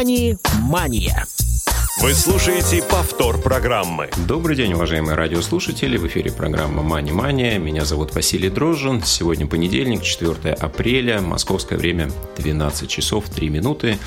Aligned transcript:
«Мани-мания». 0.00 1.26
Вы 2.00 2.14
слушаете 2.14 2.82
повтор 2.82 3.38
программы. 3.38 4.08
Добрый 4.26 4.56
день, 4.56 4.72
уважаемые 4.72 5.14
радиослушатели. 5.14 5.98
В 5.98 6.06
эфире 6.06 6.32
программа 6.32 6.82
«Мани 6.82 7.12
Мания». 7.12 7.58
Меня 7.58 7.84
зовут 7.84 8.14
Василий 8.14 8.48
Дрожжин. 8.48 9.02
Сегодня 9.02 9.46
понедельник, 9.46 10.02
4 10.02 10.54
апреля, 10.54 11.20
московское 11.20 11.78
время 11.78 12.10
12 12.38 12.88
часов 12.88 13.28
3 13.28 13.50
минуты. 13.50 13.98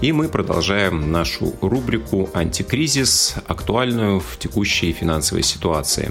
И 0.00 0.10
мы 0.10 0.28
продолжаем 0.28 1.12
нашу 1.12 1.54
рубрику 1.60 2.28
«Антикризис», 2.34 3.36
актуальную 3.46 4.18
в 4.18 4.40
текущей 4.40 4.90
финансовой 4.90 5.44
ситуации. 5.44 6.10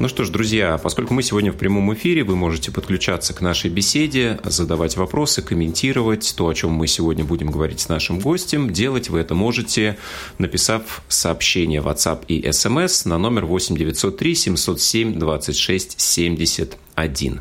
Ну 0.00 0.06
что 0.06 0.22
ж, 0.22 0.30
друзья, 0.30 0.78
поскольку 0.78 1.12
мы 1.12 1.24
сегодня 1.24 1.50
в 1.50 1.56
прямом 1.56 1.92
эфире, 1.92 2.22
вы 2.22 2.36
можете 2.36 2.70
подключаться 2.70 3.34
к 3.34 3.40
нашей 3.40 3.68
беседе, 3.68 4.38
задавать 4.44 4.96
вопросы, 4.96 5.42
комментировать 5.42 6.34
то, 6.36 6.46
о 6.46 6.54
чем 6.54 6.70
мы 6.70 6.86
сегодня 6.86 7.24
будем 7.24 7.50
говорить 7.50 7.80
с 7.80 7.88
нашим 7.88 8.20
гостем. 8.20 8.72
Делать 8.72 9.10
вы 9.10 9.18
это 9.18 9.34
можете, 9.34 9.98
написав 10.38 11.02
сообщение 11.08 11.80
в 11.80 11.88
WhatsApp 11.88 12.26
и 12.28 12.40
SMS 12.40 13.08
на 13.08 13.18
номер 13.18 13.46
8 13.46 13.76
903 13.76 14.34
707 14.36 15.18
26 15.18 16.00
71. 16.00 17.40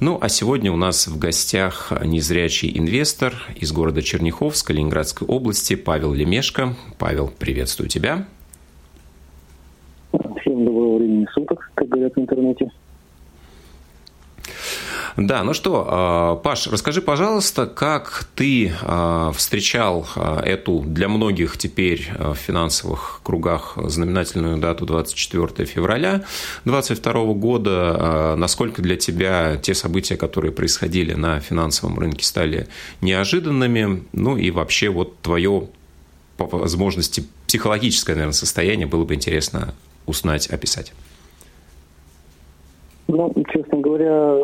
Ну, 0.00 0.18
а 0.20 0.28
сегодня 0.28 0.70
у 0.70 0.76
нас 0.76 1.06
в 1.06 1.18
гостях 1.18 1.94
незрячий 2.04 2.76
инвестор 2.76 3.32
из 3.58 3.72
города 3.72 4.02
Черняховск, 4.02 4.66
Калининградской 4.66 5.26
области, 5.26 5.76
Павел 5.76 6.12
Лемешко. 6.12 6.76
Павел, 6.98 7.28
приветствую 7.38 7.88
тебя. 7.88 8.26
Как 11.86 11.98
говорят 11.98 12.16
в 12.16 12.20
интернете. 12.20 12.70
Да, 15.16 15.42
ну 15.44 15.54
что, 15.54 15.86
а, 15.88 16.36
Паш, 16.36 16.66
расскажи, 16.66 17.00
пожалуйста, 17.00 17.64
как 17.66 18.28
ты 18.34 18.70
а, 18.82 19.32
встречал 19.32 20.06
а, 20.14 20.42
эту 20.42 20.80
для 20.80 21.08
многих 21.08 21.56
теперь 21.56 22.10
в 22.18 22.34
финансовых 22.34 23.20
кругах 23.22 23.78
знаменательную 23.82 24.58
дату 24.58 24.84
24 24.84 25.66
февраля 25.66 26.24
2022 26.66 27.32
года, 27.32 28.34
насколько 28.36 28.82
для 28.82 28.96
тебя 28.96 29.56
те 29.56 29.74
события, 29.74 30.18
которые 30.18 30.52
происходили 30.52 31.14
на 31.14 31.40
финансовом 31.40 31.98
рынке, 31.98 32.22
стали 32.22 32.68
неожиданными, 33.00 34.04
ну 34.12 34.36
и 34.36 34.50
вообще 34.50 34.90
вот 34.90 35.18
твое 35.20 35.68
по 36.36 36.44
возможности 36.44 37.24
психологическое, 37.46 38.12
наверное, 38.12 38.34
состояние 38.34 38.86
было 38.86 39.04
бы 39.04 39.14
интересно 39.14 39.74
узнать, 40.04 40.48
описать? 40.48 40.92
Ну, 43.08 43.32
честно 43.52 43.78
говоря, 43.78 44.36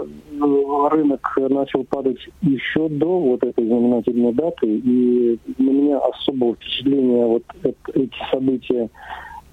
рынок 0.90 1.38
начал 1.48 1.84
падать 1.84 2.18
еще 2.42 2.88
до 2.88 3.18
вот 3.18 3.42
этой 3.42 3.66
знаменательной 3.66 4.32
даты, 4.32 4.66
и 4.66 5.38
на 5.58 5.70
меня 5.70 5.98
особого 5.98 6.54
впечатления 6.54 7.26
вот 7.26 7.42
эти 7.94 8.30
события 8.30 8.88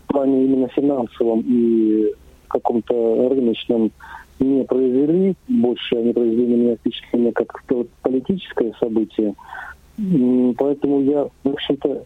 в 0.04 0.14
плане 0.14 0.46
именно 0.46 0.68
финансовом 0.70 1.44
и 1.48 2.14
каком-то 2.50 3.30
рыночном 3.30 3.92
не 4.40 4.64
произвели. 4.64 5.36
Больше 5.48 5.96
они 5.96 6.14
произвели 6.14 6.48
на 6.48 6.62
меня 6.62 6.76
впечатление 6.76 7.32
как 7.32 7.64
политическое 8.02 8.74
событие. 8.80 9.34
Поэтому 10.58 11.02
я, 11.02 11.28
в 11.44 11.50
общем-то, 11.50 12.04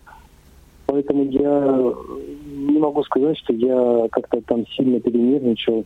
Поэтому 0.85 1.23
я 1.23 1.93
не 2.45 2.77
могу 2.77 3.03
сказать, 3.03 3.37
что 3.39 3.53
я 3.53 4.07
как-то 4.11 4.41
там 4.41 4.67
сильно 4.75 4.99
перенервничал. 4.99 5.85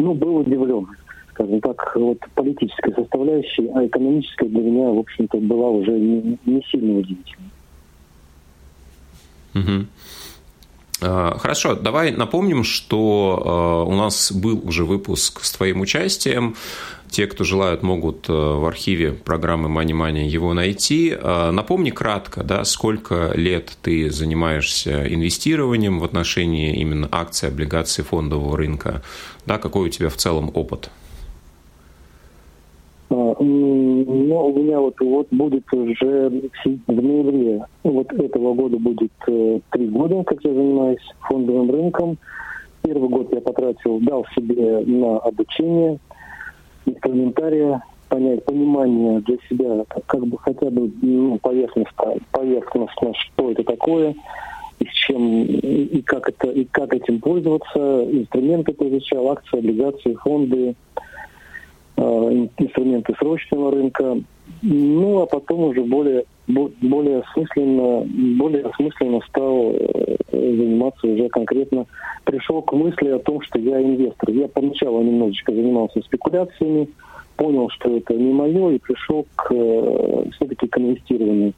Ну, 0.00 0.14
был 0.14 0.36
удивлен, 0.36 0.86
скажем 1.30 1.60
так, 1.60 1.94
вот 1.94 2.18
политической 2.34 2.94
составляющей, 2.94 3.68
а 3.74 3.86
экономическая 3.86 4.48
для 4.48 4.62
меня, 4.62 4.88
в 4.88 4.98
общем-то, 4.98 5.36
была 5.38 5.68
уже 5.68 5.92
не, 5.92 6.38
не 6.46 6.62
сильно 6.70 6.98
удивительной. 6.98 7.50
Угу. 9.54 9.86
Хорошо, 11.00 11.74
давай 11.74 12.12
напомним, 12.12 12.62
что 12.62 13.42
а, 13.42 13.84
у 13.84 13.94
нас 13.94 14.32
был 14.32 14.60
уже 14.66 14.84
выпуск 14.84 15.42
с 15.44 15.52
твоим 15.52 15.80
участием. 15.80 16.56
Те, 17.10 17.26
кто 17.26 17.42
желают, 17.42 17.82
могут 17.82 18.28
э, 18.28 18.32
в 18.32 18.64
архиве 18.64 19.12
программы 19.12 19.68
Money 19.68 19.92
Money 19.92 20.26
его 20.26 20.54
найти. 20.54 21.12
А, 21.20 21.50
напомни 21.50 21.90
кратко, 21.90 22.44
да, 22.44 22.62
сколько 22.64 23.32
лет 23.34 23.76
ты 23.82 24.10
занимаешься 24.10 25.12
инвестированием 25.12 25.98
в 25.98 26.04
отношении 26.04 26.76
именно 26.76 27.08
акций, 27.10 27.48
облигаций 27.48 28.04
фондового 28.04 28.56
рынка, 28.56 29.02
да, 29.44 29.58
какой 29.58 29.88
у 29.88 29.90
тебя 29.90 30.08
в 30.08 30.14
целом 30.14 30.52
опыт? 30.54 30.88
А, 33.10 33.14
ну, 33.14 34.46
у 34.46 34.62
меня 34.62 34.78
вот, 34.78 34.94
вот 35.00 35.26
будет 35.32 35.64
уже 35.72 36.28
в 36.86 36.92
ноябре 36.92 37.64
вот 37.82 38.12
этого 38.12 38.54
года 38.54 38.78
будет 38.78 39.12
э, 39.26 39.58
три 39.72 39.88
года, 39.88 40.22
как 40.22 40.44
я 40.44 40.54
занимаюсь 40.54 41.02
фондовым 41.22 41.72
рынком. 41.72 42.18
Первый 42.82 43.08
год 43.08 43.32
я 43.32 43.40
потратил, 43.40 43.98
дал 43.98 44.24
себе 44.32 44.78
на 44.86 45.18
обучение– 45.18 45.98
инструментария, 46.86 47.82
понять, 48.08 48.44
понимание 48.44 49.20
для 49.20 49.36
себя, 49.48 49.84
как 50.06 50.26
бы 50.26 50.36
хотя 50.38 50.70
бы 50.70 50.90
ну, 51.00 51.38
поверхностно, 51.38 52.14
поверхностно, 52.32 53.12
что 53.14 53.50
это 53.52 53.62
такое, 53.64 54.14
и 54.80 54.86
с 54.86 54.92
чем, 54.92 55.44
и 55.44 56.02
как, 56.02 56.28
это, 56.28 56.48
и 56.48 56.64
как 56.64 56.92
этим 56.94 57.20
пользоваться. 57.20 58.04
Инструменты 58.10 58.74
изучал, 58.78 59.30
акции, 59.30 59.58
облигации, 59.58 60.14
фонды, 60.14 60.74
э, 61.96 62.48
инструменты 62.58 63.14
срочного 63.18 63.72
рынка. 63.72 64.18
Ну, 64.62 65.22
а 65.22 65.26
потом 65.26 65.60
уже 65.64 65.82
более, 65.82 66.24
более 66.46 67.20
осмысленно, 67.20 68.06
более 68.36 68.62
осмысленно 68.64 69.20
стал 69.28 69.72
э, 69.72 70.16
заниматься 70.32 71.06
уже 71.06 71.28
конкретно. 71.28 71.86
Пришел 72.24 72.62
к 72.62 72.72
мысли 72.72 73.08
о 73.08 73.18
том, 73.18 73.40
что 73.42 73.58
я 73.58 73.80
инвестор. 73.80 74.30
Я 74.30 74.48
поначалу 74.48 75.02
немножечко 75.02 75.52
занимался 75.52 76.02
спекуляциями, 76.02 76.88
понял, 77.36 77.70
что 77.70 77.96
это 77.96 78.14
не 78.14 78.32
мое, 78.32 78.72
и 78.72 78.78
пришел 78.78 79.26
к 79.34 79.50
э, 79.50 80.24
все-таки 80.34 80.66
к 80.66 80.78
инвестированию. 80.78 81.54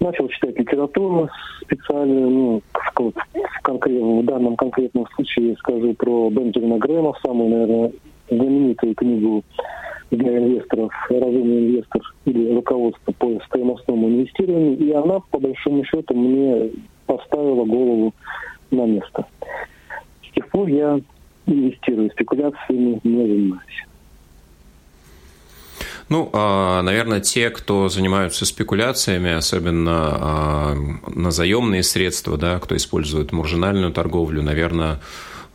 Начал 0.00 0.28
читать 0.28 0.58
литературу 0.58 1.30
специальную, 1.62 2.28
ну, 2.28 2.62
в, 2.72 3.12
в, 3.12 3.62
конкрет, 3.62 4.02
в 4.02 4.24
данном 4.24 4.56
конкретном 4.56 5.06
случае 5.14 5.56
скажу 5.56 5.94
про 5.94 6.28
Бенджамина 6.28 6.78
Грэма, 6.78 7.14
самую, 7.24 7.48
наверное, 7.48 7.92
знаменитую 8.28 8.94
книгу 8.94 9.42
для 10.16 10.38
инвесторов 10.38 10.92
«Разумный 11.08 11.68
инвестор» 11.68 12.02
или 12.24 12.54
«Руководство 12.54 13.12
по 13.12 13.40
стоимостному 13.46 14.08
инвестированию». 14.08 14.78
И 14.78 14.92
она, 14.92 15.20
по 15.20 15.38
большому 15.38 15.84
счету, 15.84 16.14
мне 16.14 16.70
поставила 17.06 17.64
голову 17.64 18.14
на 18.70 18.86
место. 18.86 19.26
С 20.28 20.34
тех 20.34 20.48
пор 20.48 20.68
я 20.68 21.00
инвестирую, 21.46 22.10
спекуляциями 22.10 23.00
не 23.04 23.26
занимаюсь. 23.26 23.84
Ну, 26.10 26.28
а, 26.32 26.82
наверное, 26.82 27.20
те, 27.20 27.50
кто 27.50 27.88
занимаются 27.88 28.44
спекуляциями, 28.44 29.32
особенно 29.32 30.10
а, 30.12 30.74
на 31.08 31.30
заемные 31.30 31.82
средства, 31.82 32.36
да, 32.36 32.58
кто 32.58 32.76
использует 32.76 33.32
маржинальную 33.32 33.92
торговлю, 33.92 34.42
наверное, 34.42 35.00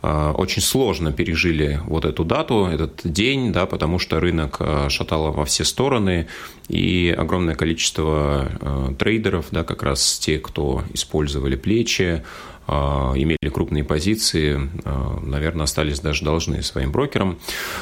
очень 0.02 0.62
сложно 0.62 1.12
пережили 1.12 1.82
вот 1.86 2.06
эту 2.06 2.24
дату, 2.24 2.66
этот 2.66 3.02
день, 3.04 3.52
да, 3.52 3.66
потому 3.66 4.00
что 4.00 4.20
рынок 4.20 4.58
а, 4.60 4.90
шатало 4.90 5.32
во 5.32 5.44
все 5.44 5.66
стороны, 5.66 6.28
и 6.70 7.14
огромное 7.18 7.56
количество 7.56 8.50
а, 8.62 8.94
трейдеров, 8.98 9.48
да, 9.52 9.64
как 9.64 9.84
раз 9.84 10.20
те, 10.20 10.40
кто 10.40 10.84
использовали 10.94 11.58
плечи, 11.58 12.24
имели 12.70 13.50
крупные 13.50 13.84
позиции, 13.84 14.70
а, 14.86 15.20
наверное, 15.22 15.64
остались 15.64 16.00
даже 16.00 16.24
должны 16.24 16.62
своим 16.62 16.92
брокерам. 16.92 17.40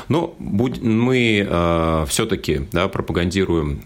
Но 0.07 0.35
мы 0.39 1.45
а, 1.49 2.05
все-таки 2.07 2.61
да, 2.71 2.87
пропагандируем 2.87 3.81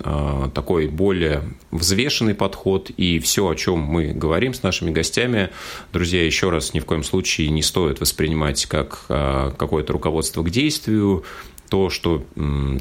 такой 0.53 0.87
более 0.87 1.43
взвешенный 1.71 2.35
подход, 2.35 2.89
и 2.89 3.19
все, 3.19 3.47
о 3.47 3.55
чем 3.55 3.79
мы 3.79 4.13
говорим 4.13 4.53
с 4.53 4.63
нашими 4.63 4.91
гостями, 4.91 5.49
друзья, 5.93 6.23
еще 6.25 6.49
раз, 6.49 6.73
ни 6.73 6.79
в 6.79 6.85
коем 6.85 7.03
случае 7.03 7.49
не 7.49 7.61
стоит 7.61 7.99
воспринимать 7.99 8.65
как 8.65 9.05
какое-то 9.07 9.93
руководство 9.93 10.43
к 10.43 10.49
действию, 10.49 11.23
то, 11.71 11.89
что 11.89 12.25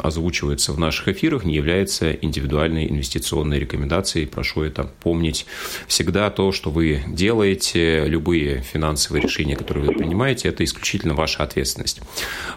озвучивается 0.02 0.72
в 0.72 0.78
наших 0.81 1.06
эфирах, 1.06 1.44
не 1.44 1.54
является 1.54 2.10
индивидуальной 2.10 2.90
инвестиционной 2.90 3.60
рекомендацией. 3.60 4.26
Прошу 4.26 4.62
это 4.62 4.90
помнить. 5.00 5.46
Всегда 5.87 6.28
то, 6.31 6.50
что 6.50 6.70
вы 6.70 7.00
делаете, 7.06 8.06
любые 8.06 8.62
финансовые 8.62 9.22
решения, 9.22 9.54
которые 9.54 9.87
вы 9.87 9.94
принимаете, 9.94 10.48
это 10.48 10.64
исключительно 10.64 11.14
ваша 11.14 11.44
ответственность. 11.44 12.00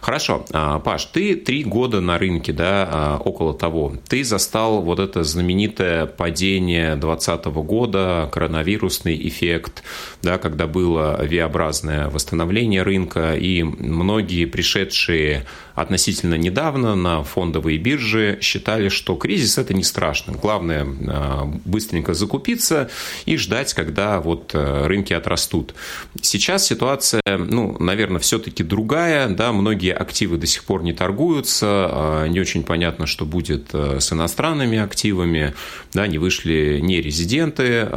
Хорошо. 0.02 0.44
А, 0.52 0.80
Паш, 0.80 1.06
ты 1.06 1.36
три 1.36 1.64
года 1.64 2.02
на 2.02 2.18
рынке, 2.18 2.52
да, 2.52 2.90
а, 2.92 3.18
около 3.24 3.54
того. 3.54 3.94
Ты 4.08 4.24
застал 4.24 4.82
вот 4.82 4.98
это 4.98 5.24
знаменитое 5.24 6.08
падение 6.08 6.96
2020 6.96 7.46
года, 7.64 8.28
коронавирусный 8.32 9.16
эффект, 9.28 9.84
да, 10.24 10.40
когда 10.40 10.66
было 10.66 11.20
V-образное 11.22 12.10
восстановление 12.10 12.82
рынка, 12.82 13.36
и 13.36 13.62
многие 13.62 14.46
пришедшие 14.46 15.46
относительно 15.76 16.23
относительно 16.24 16.36
недавно 16.36 16.96
на 16.96 17.24
фондовые 17.24 17.78
биржи 17.78 18.38
считали, 18.42 18.90
что 18.90 19.16
кризис 19.16 19.58
это 19.58 19.74
не 19.74 19.84
страшно. 19.84 20.34
Главное 20.34 20.86
быстренько 21.66 22.14
закупиться 22.14 22.90
и 23.26 23.38
ждать, 23.38 23.74
когда 23.74 24.20
вот 24.20 24.52
рынки 24.54 25.14
отрастут. 25.14 25.74
Сейчас 26.22 26.66
ситуация, 26.66 27.22
ну, 27.26 27.78
наверное, 27.80 28.20
все-таки 28.20 28.64
другая. 28.64 29.28
Да, 29.30 29.52
многие 29.52 29.94
активы 29.94 30.38
до 30.38 30.48
сих 30.48 30.64
пор 30.64 30.84
не 30.84 30.94
торгуются. 30.94 32.26
Не 32.30 32.40
очень 32.40 32.64
понятно, 32.64 33.06
что 33.06 33.26
будет 33.26 33.74
с 33.74 34.14
иностранными 34.14 34.78
активами. 34.78 35.54
Да, 35.94 36.08
не 36.08 36.18
вышли 36.18 36.80
не 36.82 37.02
резиденты 37.02 37.88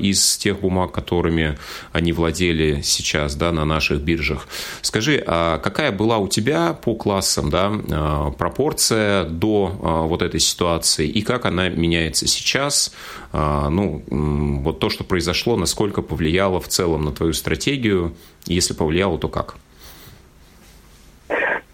из 0.00 0.36
тех 0.36 0.60
бумаг, 0.60 0.92
которыми 0.92 1.58
они 1.92 2.12
владели 2.12 2.80
сейчас 2.82 3.34
да, 3.34 3.52
на 3.52 3.64
наших 3.64 4.00
биржах. 4.00 4.46
Скажи, 4.82 5.22
а 5.26 5.58
какая 5.58 5.92
была 5.92 6.18
у 6.18 6.28
тебя 6.28 6.72
по 6.72 6.94
классам 6.94 7.50
да, 7.50 7.63
а, 7.90 8.30
пропорция 8.30 9.24
до 9.24 9.72
а, 9.82 10.02
вот 10.02 10.22
этой 10.22 10.40
ситуации 10.40 11.06
и 11.06 11.22
как 11.22 11.46
она 11.46 11.68
меняется 11.68 12.26
сейчас? 12.26 12.94
Ну, 13.32 14.02
вот 14.08 14.78
то, 14.78 14.90
что 14.90 15.02
произошло, 15.02 15.56
насколько 15.56 16.02
повлияло 16.02 16.60
в 16.60 16.68
целом 16.68 17.04
на 17.04 17.10
твою 17.10 17.32
стратегию? 17.32 18.12
Если 18.46 18.74
повлияло, 18.74 19.18
то 19.18 19.28
как? 19.28 19.56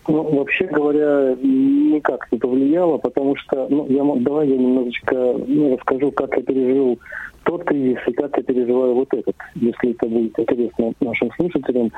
Ну, 0.08 0.22
вообще 0.22 0.64
говоря, 0.64 1.36
никак 1.40 2.32
не 2.32 2.38
повлияло, 2.38 2.98
потому 2.98 3.36
что, 3.36 3.68
ну, 3.68 3.86
я, 3.88 4.02
давай 4.22 4.48
я 4.48 4.56
немножечко 4.56 5.14
ну, 5.14 5.76
расскажу, 5.76 6.10
как 6.12 6.34
я 6.36 6.42
пережил 6.42 6.98
тот 7.44 7.64
кризис 7.64 7.98
и 8.06 8.12
как 8.12 8.36
я 8.36 8.42
переживаю 8.42 8.94
вот 8.94 9.12
этот, 9.12 9.36
если 9.54 9.90
это 9.92 10.06
будет 10.06 10.38
интересно 10.38 10.92
нашим 11.00 11.30
слушателям. 11.36 11.92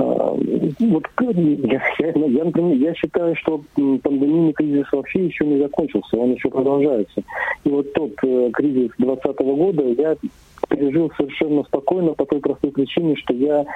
А, 0.00 0.34
вот 0.78 1.04
я, 1.18 1.82
я, 1.98 2.26
я, 2.26 2.44
например, 2.44 2.76
я 2.78 2.94
считаю, 2.94 3.36
что 3.36 3.62
пандемийный 3.74 4.52
кризис 4.52 4.86
вообще 4.92 5.26
еще 5.26 5.44
не 5.44 5.58
закончился, 5.58 6.16
он 6.16 6.32
еще 6.32 6.48
продолжается. 6.48 7.22
И 7.64 7.68
вот 7.68 7.92
тот 7.92 8.12
э, 8.22 8.50
кризис 8.52 8.90
2020 8.96 9.38
года 9.40 9.82
я 9.82 10.16
пережил 10.68 11.10
совершенно 11.16 11.62
спокойно 11.64 12.14
по 12.14 12.24
той 12.24 12.40
простой 12.40 12.70
причине, 12.70 13.14
что 13.16 13.34
я, 13.34 13.66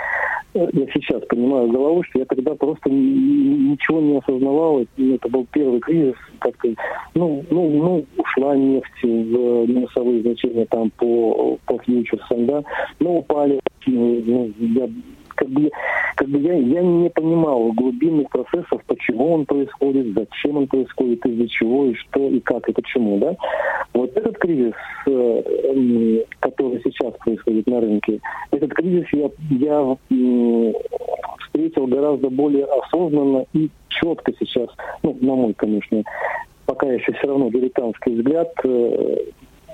э, 0.55 0.67
я 0.73 0.87
сейчас 0.95 1.23
понимаю 1.29 1.69
головой, 1.69 2.05
что 2.09 2.21
я 2.21 2.25
тогда 2.25 2.55
просто 2.55 2.89
ничего 2.89 4.01
не 4.01 4.17
осознавал. 4.17 4.81
Это 4.81 5.29
был 5.29 5.47
первый 5.53 5.81
кризис, 5.81 6.17
как-то, 6.39 6.69
ну, 7.15 7.45
ну, 7.51 7.69
ну, 7.69 8.07
ушла 8.17 8.57
нефть 8.57 9.03
в 9.03 9.67
минусовые 9.67 10.23
значения 10.23 10.65
там 10.71 10.91
по, 10.97 11.59
по 11.67 11.79
фьючерсам, 11.81 12.47
да, 12.47 12.63
ну, 12.99 13.19
упали, 13.19 13.61
ну, 13.87 14.51
я 14.59 14.89
как 15.35 15.49
бы, 15.49 15.71
как 16.17 16.29
бы 16.29 16.39
я, 16.39 16.55
я 16.55 16.83
не 16.83 17.11
понимал 17.11 17.73
глубинных 17.73 18.29
процессов, 18.31 18.83
почему 18.87 19.35
он 19.35 19.47
происходит, 19.47 20.15
зачем 20.15 20.57
он 20.59 20.67
происходит, 20.67 21.25
из-за 21.27 21.49
чего, 21.49 21.87
и 21.87 21.95
что, 21.95 22.29
и 22.29 22.41
как, 22.41 22.69
и 22.69 22.73
почему, 22.73 23.19
да. 23.19 23.37
Вот 23.93 24.17
этот 24.17 24.39
кризис, 24.39 24.75
э, 25.07 26.25
который 26.41 26.81
сейчас 26.85 27.15
происходит 27.25 27.67
на 27.67 27.81
рынке, 27.81 28.21
этот 28.51 28.73
кризис 28.75 29.07
я, 29.13 29.31
я 29.51 29.97
встретил 31.41 31.87
гораздо 31.87 32.31
более 32.31 32.65
осознанно 32.65 33.47
и 33.53 33.71
четко 33.89 34.33
сейчас, 34.39 34.69
ну, 35.03 35.17
на 35.21 35.35
мой, 35.35 35.55
конечно, 35.55 36.03
пока 36.67 36.87
еще 36.87 37.13
все 37.13 37.29
равно 37.29 37.51
дилетантский 37.51 38.17
взгляд, 38.17 38.53
э, 38.65 39.17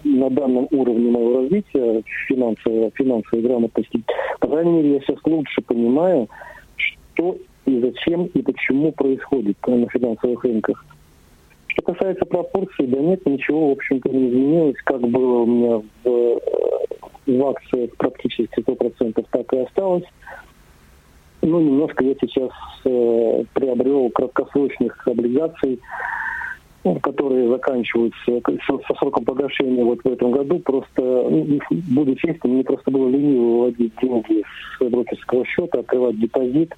на 0.05 0.31
данном 0.31 0.69
уровне 0.71 1.11
моего 1.11 1.43
развития 1.43 2.03
финансовой, 2.29 2.91
финансовой 2.95 3.45
грамотности, 3.45 4.03
по 4.41 4.49
крайней 4.49 4.73
мере, 4.73 4.95
я 4.95 5.01
сейчас 5.01 5.19
лучше 5.25 5.61
понимаю, 5.63 6.29
что 6.77 7.37
и 7.67 7.81
зачем 7.81 8.27
и 8.27 8.43
почему 8.43 8.93
происходит 8.93 9.57
на 9.67 9.89
финансовых 9.89 10.43
рынках. 10.45 10.85
Что 11.69 11.83
касается 11.83 12.25
пропорций, 12.25 12.87
да 12.87 12.99
нет, 12.99 13.25
ничего, 13.27 13.69
в 13.69 13.73
общем-то, 13.73 14.09
не 14.09 14.29
изменилось. 14.29 14.77
Как 14.85 15.01
было 15.01 15.43
у 15.43 15.47
меня 15.47 15.83
в, 16.05 16.41
в 17.27 17.47
акциях 17.47 17.97
практически 17.97 18.61
100%, 18.61 19.25
так 19.31 19.53
и 19.53 19.59
осталось. 19.59 20.05
Ну, 21.43 21.61
немножко 21.61 22.05
я 22.05 22.15
сейчас 22.21 22.51
э, 22.85 23.45
приобрел 23.55 24.11
краткосрочных 24.11 25.07
облигаций 25.07 25.81
которые 27.03 27.49
заканчиваются 27.49 28.41
со 28.67 28.95
сроком 28.95 29.25
погашения 29.25 29.85
вот 29.85 30.01
в 30.03 30.07
этом 30.07 30.31
году, 30.31 30.59
просто, 30.61 31.03
ну, 31.03 31.61
буду 31.71 32.15
честным, 32.17 32.55
мне 32.55 32.65
просто 32.65 32.91
было 32.91 33.09
лениво 33.09 33.43
выводить 33.43 33.93
деньги 34.01 34.43
с 34.79 34.85
брокерского 34.85 35.45
счета, 35.45 35.81
открывать 35.81 36.19
депозит. 36.19 36.75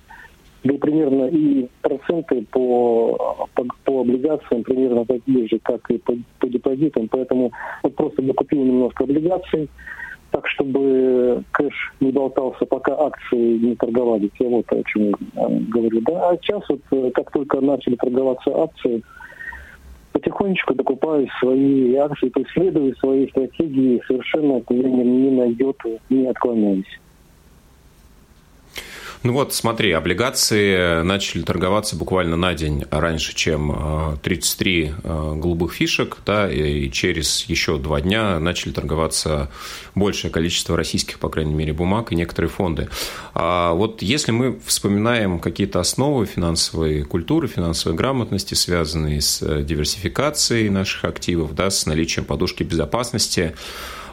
Да 0.65 0.75
и 0.75 0.79
примерно 0.79 1.27
и 1.27 1.67
проценты 1.81 2.47
по, 2.53 3.49
по, 3.55 3.65
по 3.85 4.01
облигациям 4.03 4.63
примерно 4.63 5.05
такие 5.05 5.49
же, 5.49 5.59
как 5.61 5.91
и 5.91 5.99
по, 5.99 6.15
по 6.39 6.49
депозитам. 6.49 7.09
Поэтому 7.09 7.51
вот 7.83 7.97
просто 7.97 8.23
докупил 8.23 8.63
немножко 8.63 9.03
облигаций, 9.03 9.69
так, 10.31 10.47
чтобы 10.49 11.43
кэш 11.51 11.75
не 12.01 12.13
болтался, 12.13 12.65
пока 12.65 12.97
акции 12.97 13.59
не 13.59 13.75
торговались. 13.75 14.31
Я 14.39 14.49
вот 14.49 14.73
о 14.73 14.83
чем 14.85 15.13
говорю. 15.69 16.01
Да? 16.03 16.31
А 16.31 16.37
сейчас 16.37 16.63
вот, 16.69 16.81
э, 16.93 17.11
как 17.13 17.33
только 17.33 17.61
начали 17.61 17.97
торговаться 17.97 18.51
акции, 18.57 19.03
потихонечку 20.13 20.75
докупаю 20.75 21.29
свои 21.41 21.95
акции, 21.97 22.29
то 22.29 22.41
есть 22.41 22.53
следую 22.53 22.95
своей 22.97 23.29
стратегии, 23.31 24.03
совершенно 24.07 24.57
от 24.57 24.71
нее 24.71 24.85
не 24.85 25.31
найдет, 25.31 25.77
не 26.11 26.27
отклоняюсь. 26.27 26.99
Ну 29.23 29.35
вот, 29.35 29.55
смотри, 29.55 29.93
облигации 29.93 31.03
начали 31.03 31.43
торговаться 31.43 31.95
буквально 31.95 32.37
на 32.37 32.55
день 32.55 32.85
раньше, 32.91 33.37
чем 33.37 34.19
33 34.21 34.85
э, 34.85 34.93
э, 35.05 35.35
голубых 35.37 35.75
фишек, 35.75 36.19
да, 36.27 36.51
и 36.51 36.91
через 36.91 37.45
еще 37.45 37.79
два 37.79 38.01
дня 38.01 38.41
начали 38.41 38.73
торговаться 38.73 39.49
большее 39.95 40.33
количество 40.33 40.77
российских, 40.77 41.21
по 41.21 41.29
крайней 41.29 41.55
мере, 41.55 41.73
бумаг 41.73 42.11
и 42.11 42.17
некоторые 42.17 42.51
фонды. 42.51 42.89
А 43.33 43.75
вот 43.75 44.03
если 44.03 44.33
мы 44.33 44.59
вспоминаем 44.67 45.39
какие-то 45.39 45.79
основы 45.79 46.27
финансовой 46.27 47.05
культуры, 47.05 47.47
финансовой 47.47 47.97
грамотности, 47.97 48.55
связанные 48.55 49.21
с 49.21 49.41
э, 49.41 49.63
диверсификацией 49.63 50.69
наших 50.69 51.05
активов, 51.05 51.55
да, 51.55 51.71
с 51.71 51.87
наличием 51.87 52.25
подушки 52.25 52.65
безопасности, 52.65 53.55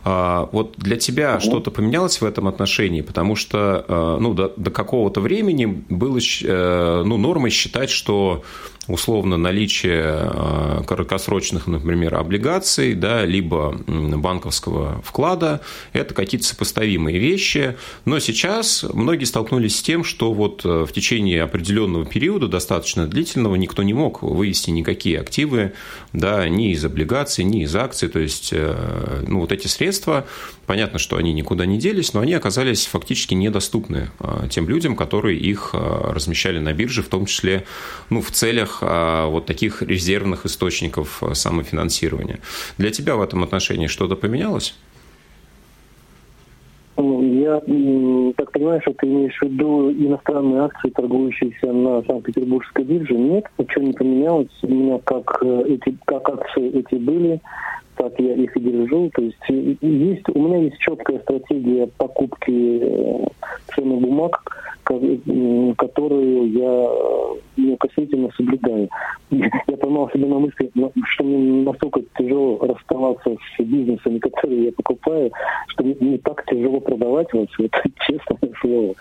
вот 0.04 0.75
для 0.78 0.98
тебя 0.98 1.36
угу. 1.36 1.42
что-то 1.42 1.72
поменялось 1.72 2.22
в 2.22 2.25
этом 2.25 2.48
отношении? 2.48 3.01
Потому 3.01 3.36
что 3.36 3.86
э, 3.88 4.18
ну, 4.19 4.34
до, 4.34 4.54
до 4.56 4.72
какого-то 4.72 5.22
времени 5.22 5.66
было 5.66 6.19
э, 6.19 7.04
ну, 7.06 7.18
нормой 7.18 7.50
считать, 7.50 7.90
что 7.90 8.44
условно 8.90 9.38
наличие 9.38 10.04
э, 10.04 10.82
краткосрочных, 10.86 11.68
например, 11.68 12.16
облигаций, 12.16 12.96
да, 12.96 13.24
либо 13.24 13.80
банковского 13.88 15.02
вклада, 15.04 15.62
это 15.94 16.14
какие-то 16.14 16.48
сопоставимые 16.48 17.19
вещи. 17.19 17.78
Но 18.06 18.19
сейчас 18.19 18.84
многие 18.92 19.26
столкнулись 19.26 19.78
с 19.78 19.81
тем, 19.81 20.04
что 20.04 20.34
вот 20.34 20.66
э, 20.66 20.86
в 20.86 20.92
течение 20.92 21.44
определенного 21.44 22.06
периода, 22.06 22.48
достаточно 22.48 23.06
длительного, 23.06 23.56
никто 23.56 23.84
не 23.84 23.94
мог 23.94 24.24
вывести 24.24 24.72
никакие 24.72 25.19
активы, 25.19 25.74
да, 26.12 26.50
ни 26.50 26.72
из 26.72 26.84
облигаций, 26.84 27.44
ни 27.44 27.64
из 27.64 27.76
акций. 27.76 28.10
То 28.10 28.19
есть, 28.19 28.50
э, 28.52 29.24
ну, 29.28 29.42
вот 29.42 29.52
эти 29.52 29.68
средства, 29.68 30.26
понятно, 30.66 30.98
что 30.98 31.18
они 31.18 31.31
никуда 31.31 31.68
не 31.68 31.78
делись, 31.78 32.14
но 32.14 32.22
они 32.22 32.34
оказались 32.34 32.88
фактически 32.88 33.36
недоступны 33.36 34.10
тем 34.50 34.68
людям, 34.68 34.96
которые 34.96 35.38
их 35.38 35.72
размещали 35.74 36.60
на 36.60 36.74
бирже, 36.74 37.04
в 37.04 37.08
том 37.08 37.26
числе 37.26 37.66
ну, 38.10 38.22
в 38.22 38.31
целях 38.31 38.79
а, 38.81 39.28
вот 39.28 39.45
таких 39.45 39.81
резервных 39.81 40.45
источников 40.45 41.24
а, 41.24 41.33
самофинансирования. 41.33 42.40
Для 42.78 42.92
тебя 42.92 43.16
в 43.16 43.21
этом 43.21 43.44
отношении 43.44 43.88
что-то 43.88 44.16
поменялось? 44.16 44.76
Ну, 46.98 47.21
я 47.21 47.62
так 48.36 48.52
понимаю, 48.52 48.81
что 48.81 48.94
ты 48.94 49.07
имеешь 49.07 49.38
в 49.38 49.44
виду 49.44 49.90
иностранные 49.90 50.64
акции, 50.64 50.90
торгующиеся 50.90 51.71
на 51.71 52.02
Санкт-Петербургской 52.04 52.83
бирже. 52.83 53.14
Нет, 53.14 53.45
ничего 53.57 53.86
не 53.86 53.94
поменялось. 53.94 54.50
У 54.64 54.68
меня 54.68 55.00
как 55.00 55.40
э, 55.42 55.64
эти, 55.68 55.95
как 56.06 56.28
акции 56.28 56.69
эти 56.78 56.95
были, 56.95 57.40
так 58.00 58.14
я 58.18 58.34
их 58.34 58.56
и 58.56 58.60
держу. 58.62 59.12
То 59.14 59.22
есть, 59.22 59.38
есть 59.82 60.30
у 60.34 60.42
меня 60.42 60.64
есть 60.64 60.78
четкая 60.80 61.20
стратегия 61.20 61.86
покупки 61.98 62.80
э, 62.82 63.28
ценных 63.76 64.00
бумаг, 64.00 64.42
которую 64.86 66.50
я 66.52 66.88
э, 66.90 67.36
неукоснительно 67.58 68.30
соблюдаю. 68.38 68.90
Я 69.32 69.78
поймал 69.78 70.10
себе 70.12 70.26
на 70.26 70.40
мысли, 70.40 70.72
что 71.10 71.24
мне 71.24 71.64
настолько 71.64 72.02
тяжело 72.18 72.58
расставаться 72.60 73.30
с 73.32 73.64
бизнесами, 73.64 74.18
которые 74.18 74.66
я 74.66 74.72
покупаю, 74.72 75.32
что 75.68 75.84
мне 75.84 75.96
не 76.00 76.18
так 76.18 76.44
тяжело 76.46 76.80
продавать, 76.80 77.28
вот, 77.34 77.50
вот 77.60 77.72
честное 78.08 78.52
слово. 78.62 78.96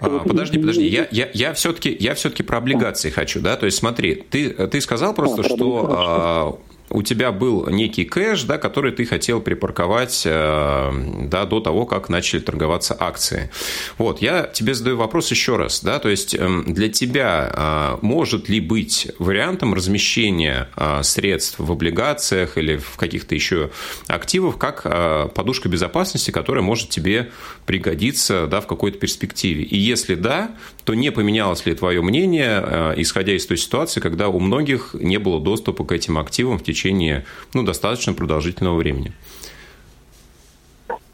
А, 0.00 0.18
подожди, 0.18 0.58
подожди, 0.58 0.86
я, 0.86 1.06
я, 1.10 1.28
я 1.32 1.52
все-таки 1.54 1.96
я 1.98 2.14
все-таки 2.14 2.42
про 2.42 2.58
облигации 2.58 3.08
хочу, 3.10 3.40
да, 3.40 3.56
то 3.56 3.66
есть 3.66 3.78
смотри, 3.78 4.16
ты, 4.16 4.50
ты 4.50 4.80
сказал 4.80 5.14
просто, 5.14 5.40
а, 5.40 5.44
что 5.44 6.58
у 6.92 7.02
тебя 7.02 7.32
был 7.32 7.68
некий 7.68 8.04
кэш, 8.04 8.44
да, 8.44 8.58
который 8.58 8.92
ты 8.92 9.04
хотел 9.04 9.40
припарковать 9.40 10.22
э, 10.24 10.92
да, 11.24 11.44
до 11.46 11.60
того, 11.60 11.86
как 11.86 12.08
начали 12.08 12.40
торговаться 12.40 12.96
акции. 12.98 13.50
Вот, 13.98 14.20
я 14.20 14.42
тебе 14.44 14.74
задаю 14.74 14.96
вопрос 14.96 15.30
еще 15.30 15.56
раз. 15.56 15.82
Да, 15.82 15.98
то 15.98 16.08
есть 16.08 16.34
эм, 16.34 16.72
для 16.72 16.88
тебя 16.88 17.98
может 18.02 18.48
ли 18.48 18.60
быть 18.60 19.08
вариантом 19.18 19.74
размещения 19.74 20.68
средств 21.02 21.58
в 21.58 21.72
облигациях 21.72 22.58
или 22.58 22.76
в 22.76 22.96
каких-то 22.96 23.34
еще 23.34 23.70
активах 24.06 24.58
как 24.58 24.82
подушка 25.34 25.68
безопасности, 25.68 26.30
которая 26.30 26.62
может 26.62 26.90
тебе 26.90 27.30
пригодиться 27.66 28.46
да, 28.46 28.60
в 28.60 28.66
какой-то 28.66 28.98
перспективе? 28.98 29.64
И 29.64 29.76
если 29.76 30.14
да, 30.14 30.52
то 30.84 30.94
не 30.94 31.10
поменялось 31.10 31.64
ли 31.66 31.74
твое 31.74 32.02
мнение, 32.02 32.94
исходя 32.96 33.32
из 33.34 33.46
той 33.46 33.56
ситуации, 33.56 34.00
когда 34.00 34.28
у 34.28 34.38
многих 34.38 34.94
не 34.94 35.18
было 35.18 35.40
доступа 35.40 35.84
к 35.84 35.92
этим 35.92 36.18
активам 36.18 36.58
в 36.58 36.64
течение 36.64 36.81
ну, 37.54 37.62
достаточно 37.64 38.12
продолжительного 38.12 38.76
времени? 38.76 39.12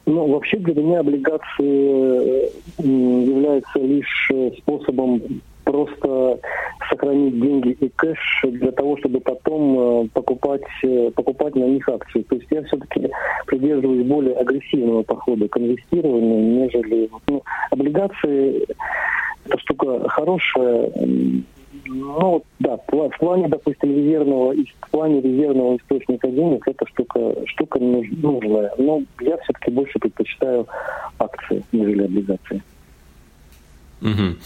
Ну, 0.08 0.26
вообще 0.26 0.56
для 0.56 0.82
меня 0.82 1.00
облигации 1.00 1.52
э, 1.58 2.82
являются 2.82 3.78
лишь 3.78 4.30
э, 4.32 4.52
способом 4.56 5.20
просто 5.64 6.40
сохранить 6.88 7.38
деньги 7.38 7.76
и 7.78 7.90
кэш 7.90 8.44
для 8.44 8.72
того, 8.72 8.96
чтобы 8.96 9.20
потом 9.20 9.78
э, 9.78 10.08
покупать, 10.14 10.62
покупать 11.14 11.54
на 11.56 11.64
них 11.64 11.86
акции. 11.90 12.22
То 12.22 12.36
есть 12.36 12.48
я 12.50 12.62
все-таки 12.62 13.10
придерживаюсь 13.44 14.06
более 14.06 14.34
агрессивного 14.36 15.02
подхода 15.02 15.46
к 15.46 15.58
инвестированию, 15.58 16.62
нежели 16.62 17.10
ну, 17.28 17.42
облигации. 17.70 18.66
Это 19.44 19.58
штука 19.58 20.08
хорошая, 20.08 20.90
ну, 21.88 22.44
да, 22.58 22.76
в 22.76 23.18
плане, 23.18 23.48
допустим, 23.48 23.96
резервного, 23.96 24.54
в 24.54 24.90
плане 24.90 25.20
резервного 25.20 25.76
источника 25.76 26.28
денег 26.28 26.66
эта 26.68 26.86
штука, 26.86 27.34
штука 27.46 27.78
нужная. 27.78 28.72
Но 28.78 29.02
я 29.20 29.36
все-таки 29.38 29.70
больше 29.70 29.98
предпочитаю 29.98 30.66
акции, 31.18 31.64
нежели 31.72 32.04
облигации. 32.04 32.62
Угу. 34.02 34.36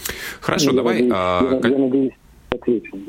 Хорошо, 0.41 0.69
я 0.71 0.75
давай... 0.75 0.93
Надеюсь, 1.03 1.13
а, 1.15 1.59
я, 1.63 1.77
надеюсь, 1.77 2.13
ответил. 2.49 2.99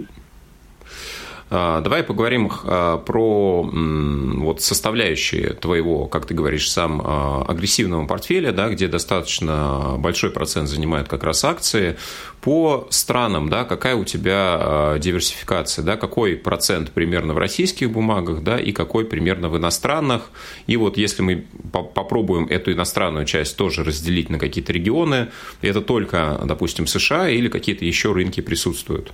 А, 1.50 1.80
давай 1.82 2.02
поговорим 2.02 2.50
а, 2.64 2.98
про 2.98 3.62
вот 3.62 4.60
составляющие 4.60 5.50
твоего, 5.50 6.06
как 6.06 6.26
ты 6.26 6.34
говоришь, 6.34 6.70
сам 6.70 7.02
а, 7.04 7.44
агрессивного 7.46 8.06
портфеля, 8.06 8.52
да, 8.52 8.70
где 8.70 8.88
достаточно 8.88 9.94
большой 9.98 10.30
процент 10.30 10.68
занимают 10.68 11.08
как 11.08 11.22
раз 11.22 11.44
акции. 11.44 11.96
По 12.40 12.86
странам, 12.90 13.48
да, 13.48 13.64
какая 13.64 13.94
у 13.94 14.04
тебя 14.04 14.96
диверсификация, 14.98 15.82
да, 15.82 15.96
какой 15.96 16.36
процент 16.36 16.90
примерно 16.90 17.32
в 17.32 17.38
российских 17.38 17.90
бумагах, 17.90 18.42
да, 18.42 18.58
и 18.58 18.72
какой 18.72 19.06
примерно 19.06 19.48
в 19.48 19.56
иностранных. 19.56 20.30
И 20.66 20.76
вот 20.76 20.98
если 20.98 21.22
мы 21.22 21.46
попробуем 21.72 22.46
эту 22.46 22.72
иностранную 22.72 23.24
часть 23.24 23.56
тоже 23.56 23.82
разделить 23.82 24.28
на 24.28 24.38
какие-то 24.38 24.74
регионы, 24.74 25.28
это 25.62 25.80
только, 25.80 26.38
допустим, 26.44 26.86
США 26.86 27.30
или 27.30 27.48
какие-то 27.48 27.86
еще 27.86 28.12
рынки 28.12 28.42
присутствуют? 28.42 29.12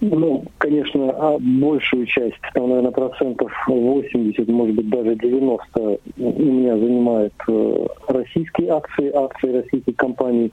Ну, 0.00 0.44
конечно, 0.66 1.10
а 1.10 1.38
большую 1.38 2.06
часть, 2.06 2.34
там, 2.52 2.68
наверное, 2.68 2.90
процентов 2.90 3.52
80, 3.68 4.48
может 4.48 4.74
быть, 4.74 4.88
даже 4.88 5.14
90 5.14 5.98
у 6.18 6.42
меня 6.42 6.76
занимают 6.76 7.32
э, 7.48 7.86
российские 8.08 8.70
акции, 8.70 9.14
акции 9.14 9.52
российских 9.52 9.94
компаний 9.96 10.50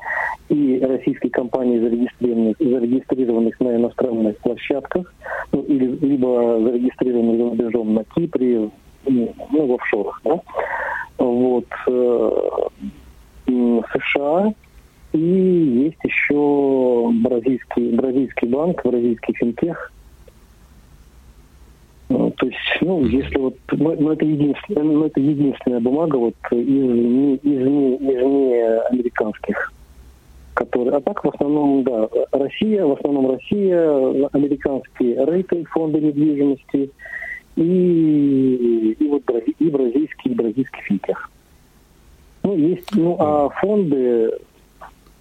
и 0.49 0.79
российские 0.79 1.31
компании, 1.31 1.79
зарегистрированных, 1.79 2.57
зарегистрированных 2.59 3.59
на 3.59 3.75
иностранных 3.75 4.37
площадках, 4.37 5.11
ну, 5.51 5.61
или, 5.63 5.97
либо 6.05 6.59
зарегистрированных 6.61 7.37
за 7.37 7.43
рубежом 7.49 7.93
на 7.95 8.03
Кипре, 8.03 8.69
ну, 9.05 9.33
в 9.49 9.73
офшорах. 9.73 10.21
Да? 10.23 10.39
Вот. 11.17 11.65
Э, 11.87 12.29
США 13.93 14.53
и 15.13 15.17
есть 15.19 15.99
еще 16.03 17.11
бразильский, 17.23 17.95
бразильский 17.95 18.47
банк, 18.47 18.83
бразильский 18.83 19.33
финтех. 19.35 19.91
Ну, 22.09 22.31
то 22.31 22.45
есть, 22.45 22.57
ну, 22.81 23.05
если 23.05 23.37
вот, 23.37 23.55
ну, 23.71 23.95
ну, 23.99 24.11
это 24.11 24.25
единственная, 24.25 24.83
ну, 24.83 25.05
это 25.05 25.19
единственная 25.19 25.79
бумага 25.79 26.17
вот 26.17 26.35
из, 26.51 26.59
из, 26.59 27.39
из, 27.43 27.61
из 27.61 27.67
не 27.67 28.79
американских, 28.91 29.73
которые, 30.53 30.97
а 30.97 31.01
так 31.01 31.23
в 31.23 31.29
основном, 31.29 31.83
да, 31.83 32.07
Россия, 32.31 32.85
в 32.85 32.93
основном 32.93 33.31
Россия, 33.31 34.27
американские 34.33 35.25
рейты, 35.25 35.63
фонды 35.65 36.01
недвижимости 36.01 36.91
и, 37.55 38.95
и 38.99 39.07
вот 39.07 39.23
и 39.59 39.69
бразильский, 39.69 40.31
и 40.31 40.35
бразильский 40.35 40.81
финтех. 40.83 41.29
Ну, 42.43 42.57
есть, 42.57 42.93
ну, 42.93 43.15
а 43.19 43.49
фонды, 43.49 44.31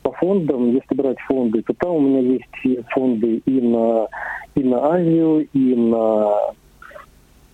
по 0.03 0.11
фондам, 0.12 0.75
если 0.75 0.95
брать 0.95 1.19
фонды, 1.21 1.62
то 1.62 1.73
там 1.75 1.93
у 1.93 2.01
меня 2.01 2.21
есть 2.21 2.85
фонды 2.91 3.41
и 3.47 3.61
на, 3.61 4.09
и 4.57 4.65
на 4.65 4.93
Азию, 4.93 5.49
и 5.53 5.75
на, 5.75 6.53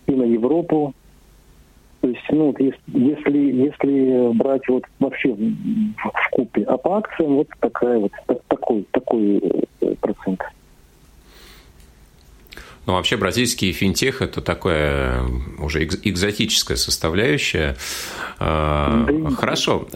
и 0.08 0.12
на 0.12 0.24
Европу. 0.24 0.94
То 2.00 2.08
есть, 2.08 2.22
ну, 2.30 2.54
если, 2.58 3.38
если, 3.38 4.32
брать 4.36 4.66
вот 4.68 4.84
вообще 5.00 5.32
в, 5.32 5.40
в 5.40 6.30
купе, 6.30 6.62
а 6.62 6.76
по 6.76 6.98
акциям 6.98 7.36
вот 7.36 7.48
такая 7.60 7.98
вот, 7.98 8.12
такой, 8.48 8.86
такой 8.92 9.42
э, 9.80 9.94
процент. 10.00 10.40
Ну, 12.86 12.94
вообще, 12.94 13.16
бразильский 13.16 13.72
финтех– 13.72 14.22
это 14.22 14.40
такая 14.40 15.22
уже 15.58 15.84
экзотическая 15.84 16.76
составляющая. 16.76 17.76
Да, 18.38 19.06
Хорошо. 19.36 19.86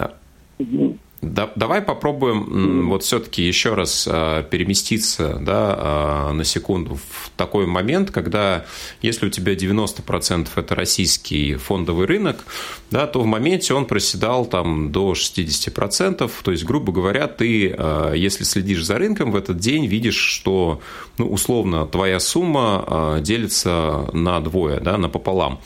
Да, 1.23 1.53
давай 1.55 1.83
попробуем 1.83 2.89
вот 2.89 3.05
все-таки 3.05 3.43
еще 3.43 3.75
раз 3.75 4.09
а, 4.11 4.43
переместиться 4.43 5.39
да, 5.41 5.77
а, 5.79 6.33
на 6.33 6.43
секунду 6.43 6.97
в 6.97 7.31
такой 7.37 7.65
момент, 7.65 8.11
когда 8.11 8.65
если 9.03 9.27
у 9.27 9.31
тебя 9.31 9.55
90% 9.55 10.49
это 10.57 10.75
российский 10.75 11.55
фондовый 11.55 12.09
рынок, 12.09 12.45
да, 12.91 13.07
то 13.07 13.21
в 13.21 13.27
моменте 13.27 13.73
он 13.73 13.87
проседал 13.87 14.47
там 14.47 14.91
до 14.91 15.13
60%. 15.13 16.29
То 16.43 16.51
есть, 16.51 16.65
грубо 16.65 16.93
говоря, 16.93 17.29
ты, 17.29 17.73
а, 17.79 18.13
если 18.15 18.43
следишь 18.43 18.85
за 18.85 18.99
рынком 18.99 19.31
в 19.31 19.37
этот 19.37 19.59
день, 19.59 19.87
видишь, 19.87 20.19
что 20.19 20.81
ну, 21.19 21.31
условно 21.31 21.87
твоя 21.87 22.19
сумма 22.19 23.21
делится 23.21 24.09
на 24.13 24.41
двое, 24.41 24.81
да, 24.81 24.97
напополам. 24.97 25.61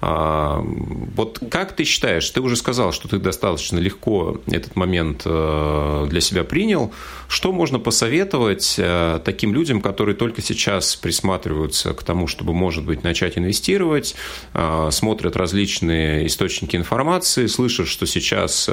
Вот 0.00 1.40
как 1.50 1.76
ты 1.76 1.84
считаешь, 1.84 2.28
ты 2.28 2.40
уже 2.40 2.56
сказал, 2.56 2.92
что 2.92 3.08
ты 3.08 3.18
достаточно 3.18 3.78
легко 3.78 4.38
этот 4.48 4.74
момент 4.74 4.97
момент 4.98 5.22
э, 5.24 6.06
для 6.08 6.20
себя 6.20 6.44
принял. 6.44 6.92
Что 7.28 7.52
можно 7.52 7.78
посоветовать 7.78 8.76
э, 8.78 9.20
таким 9.24 9.54
людям, 9.54 9.80
которые 9.80 10.14
только 10.14 10.42
сейчас 10.42 10.96
присматриваются 10.96 11.92
к 11.94 12.02
тому, 12.02 12.26
чтобы, 12.26 12.52
может 12.52 12.84
быть, 12.84 13.02
начать 13.02 13.38
инвестировать, 13.38 14.14
э, 14.54 14.88
смотрят 14.90 15.36
различные 15.36 16.26
источники 16.26 16.76
информации, 16.76 17.46
слышат, 17.46 17.88
что 17.88 18.06
сейчас 18.06 18.68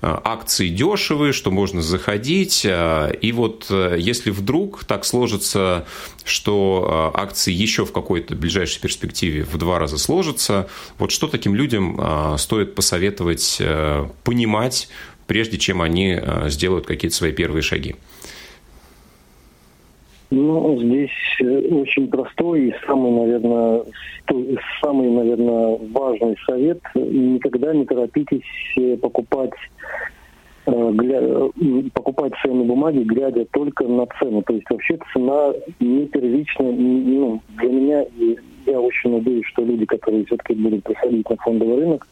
акции 0.00 0.68
дешевые, 0.68 1.32
что 1.32 1.50
можно 1.50 1.82
заходить. 1.82 2.64
И 2.64 3.32
вот 3.32 3.66
если 3.68 4.30
вдруг 4.30 4.84
так 4.84 5.04
сложится, 5.04 5.86
что 6.24 7.12
акции 7.16 7.52
еще 7.52 7.84
в 7.84 7.90
какой-то 7.90 8.36
ближайшей 8.36 8.80
перспективе 8.80 9.42
в 9.42 9.58
два 9.58 9.80
раза 9.80 9.98
сложатся, 9.98 10.68
вот 10.98 11.10
что 11.10 11.26
таким 11.26 11.56
людям 11.56 12.00
стоит 12.38 12.76
посоветовать 12.76 13.60
понимать 14.22 14.88
прежде 15.28 15.58
чем 15.58 15.80
они 15.80 16.18
э, 16.20 16.48
сделают 16.48 16.86
какие-то 16.86 17.16
свои 17.16 17.30
первые 17.30 17.62
шаги? 17.62 17.94
Ну, 20.30 20.78
здесь 20.80 21.10
э, 21.40 21.68
очень 21.70 22.08
простой 22.08 22.68
и 22.68 22.74
самый, 22.86 23.12
наверное, 23.12 23.82
самый, 24.82 25.08
наверное, 25.10 25.78
важный 25.92 26.36
совет. 26.46 26.80
Никогда 26.94 27.72
не 27.72 27.84
торопитесь 27.84 28.42
э, 28.76 28.96
покупать 28.96 29.52
покупать 31.94 32.34
ценные 32.42 32.66
бумаги, 32.66 32.98
глядя 32.98 33.46
только 33.46 33.84
на 33.84 34.04
цену. 34.18 34.42
То 34.42 34.52
есть 34.52 34.68
вообще 34.68 34.98
цена 35.14 35.54
не 35.80 36.04
первичная. 36.04 36.72
Ну, 36.72 37.40
для 37.56 37.68
меня, 37.70 38.04
я 38.68 38.80
очень 38.80 39.10
надеюсь, 39.10 39.46
что 39.46 39.64
люди, 39.64 39.84
которые 39.86 40.24
все-таки 40.24 40.54
будут 40.54 40.84
приходить 40.84 41.28
на 41.28 41.36
фондовый 41.36 41.76
рынок, 41.76 42.06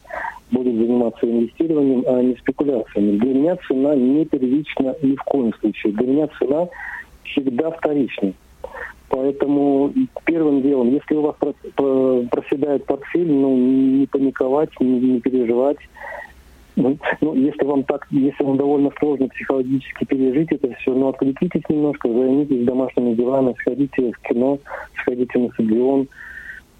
будет 0.51 0.75
заниматься 0.75 1.25
инвестированием, 1.25 2.03
а 2.07 2.21
не 2.21 2.35
спекуляциями. 2.35 3.17
Для 3.17 3.33
меня 3.33 3.57
цена 3.67 3.95
не 3.95 4.25
первична 4.25 4.95
ни 5.01 5.15
в 5.15 5.23
коем 5.23 5.53
случае. 5.55 5.93
Для 5.93 6.07
меня 6.07 6.29
цена 6.39 6.67
всегда 7.23 7.71
вторична. 7.71 8.33
Поэтому 9.09 9.93
первым 10.25 10.61
делом, 10.61 10.91
если 10.91 11.15
у 11.15 11.21
вас 11.21 11.35
проседает 12.29 12.85
портфель, 12.85 13.31
ну, 13.31 13.55
не 13.55 14.05
паниковать, 14.05 14.69
не, 14.79 14.99
не 14.99 15.21
переживать. 15.21 15.77
Ну, 16.75 16.95
ну, 17.21 17.33
если 17.33 17.65
вам 17.65 17.83
так, 17.83 18.05
если 18.11 18.43
вам 18.43 18.57
довольно 18.57 18.91
сложно 18.99 19.27
психологически 19.29 20.05
пережить 20.05 20.51
это 20.51 20.71
все, 20.75 20.93
ну, 20.93 21.07
отвлекитесь 21.07 21.63
немножко, 21.69 22.07
займитесь 22.07 22.65
домашними 22.65 23.15
делами, 23.15 23.55
сходите 23.59 24.11
в 24.11 24.19
кино, 24.27 24.59
сходите 24.99 25.39
на 25.39 25.49
стадион, 25.49 26.07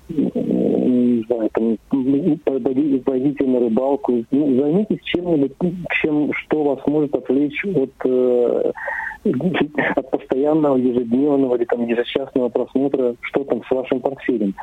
не 0.09 1.23
знаю, 1.25 1.49
там, 1.53 1.77
пойдите, 1.89 3.03
пойдите 3.03 3.45
на 3.45 3.59
рыбалку, 3.59 4.23
ну, 4.31 4.61
займитесь 4.61 5.03
чем-нибудь, 5.03 5.53
чем, 6.01 6.31
что 6.33 6.63
вас 6.63 6.79
может 6.87 7.13
отвлечь 7.13 7.63
от, 7.65 7.91
э, 8.05 8.71
от 9.95 10.11
постоянного 10.11 10.77
ежедневного 10.77 11.55
или 11.55 11.65
там 11.65 11.85
ежечасного 11.85 12.49
просмотра, 12.49 13.15
что 13.21 13.43
там 13.43 13.61
с 13.63 13.71
вашим 13.71 13.99
портфелем. 13.99 14.55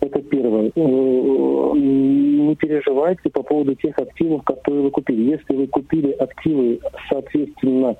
Это 0.00 0.20
первое. 0.20 0.72
Э, 0.74 1.72
не 1.76 2.56
переживайте 2.56 3.30
по 3.30 3.42
поводу 3.42 3.74
тех 3.74 3.96
активов, 3.98 4.42
которые 4.44 4.84
вы 4.84 4.90
купили. 4.90 5.30
Если 5.30 5.54
вы 5.54 5.66
купили 5.68 6.10
активы, 6.12 6.80
соответственно, 7.08 7.96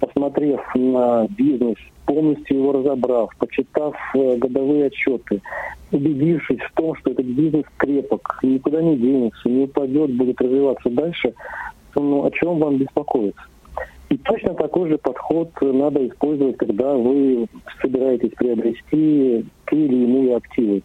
посмотрев 0.00 0.60
на 0.74 1.26
бизнес, 1.28 1.76
полностью 2.06 2.58
его 2.58 2.72
разобрав, 2.72 3.30
почитав 3.38 3.94
э, 4.14 4.36
годовые 4.36 4.86
отчеты, 4.86 5.42
убедившись 5.92 6.60
в 6.60 6.72
том, 6.74 6.94
что 6.96 7.10
этот 7.10 7.26
бизнес 7.26 7.64
крепок, 7.76 8.38
никуда 8.42 8.82
не 8.82 8.96
денется, 8.96 9.48
не 9.48 9.64
упадет, 9.64 10.14
будет 10.14 10.40
развиваться 10.40 10.90
дальше, 10.90 11.34
ну, 11.94 12.24
о 12.24 12.30
чем 12.30 12.58
вам 12.58 12.78
беспокоиться? 12.78 13.42
И 14.08 14.16
точно 14.18 14.54
такой 14.54 14.88
же 14.88 14.98
подход 14.98 15.50
надо 15.60 16.06
использовать, 16.06 16.56
когда 16.56 16.94
вы 16.94 17.46
собираетесь 17.82 18.30
приобрести 18.36 19.44
те 19.68 19.76
или 19.76 20.04
иные 20.04 20.36
активы. 20.36 20.82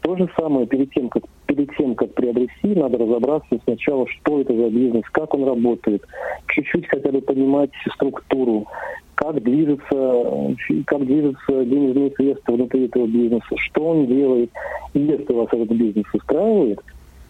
То 0.00 0.16
же 0.16 0.28
самое 0.36 0.66
перед 0.66 0.90
тем, 0.92 1.08
как 1.08 1.24
перед 1.46 1.74
тем, 1.76 1.94
как 1.94 2.12
приобрести, 2.14 2.74
надо 2.74 2.98
разобраться 2.98 3.58
сначала, 3.64 4.06
что 4.08 4.40
это 4.40 4.54
за 4.54 4.70
бизнес, 4.70 5.04
как 5.12 5.34
он 5.34 5.44
работает, 5.44 6.02
чуть-чуть 6.48 6.86
хотя 6.88 7.10
бы 7.10 7.20
понимать 7.20 7.70
структуру, 7.94 8.66
как 9.14 9.42
движется, 9.42 10.54
как 10.86 11.06
движется 11.06 11.64
денежные 11.64 12.10
средства 12.12 12.52
внутри 12.52 12.86
этого 12.86 13.06
бизнеса, 13.06 13.56
что 13.56 13.88
он 13.90 14.06
делает. 14.06 14.50
И 14.94 15.00
если 15.00 15.32
вас 15.32 15.48
этот 15.52 15.70
бизнес 15.70 16.06
устраивает 16.12 16.80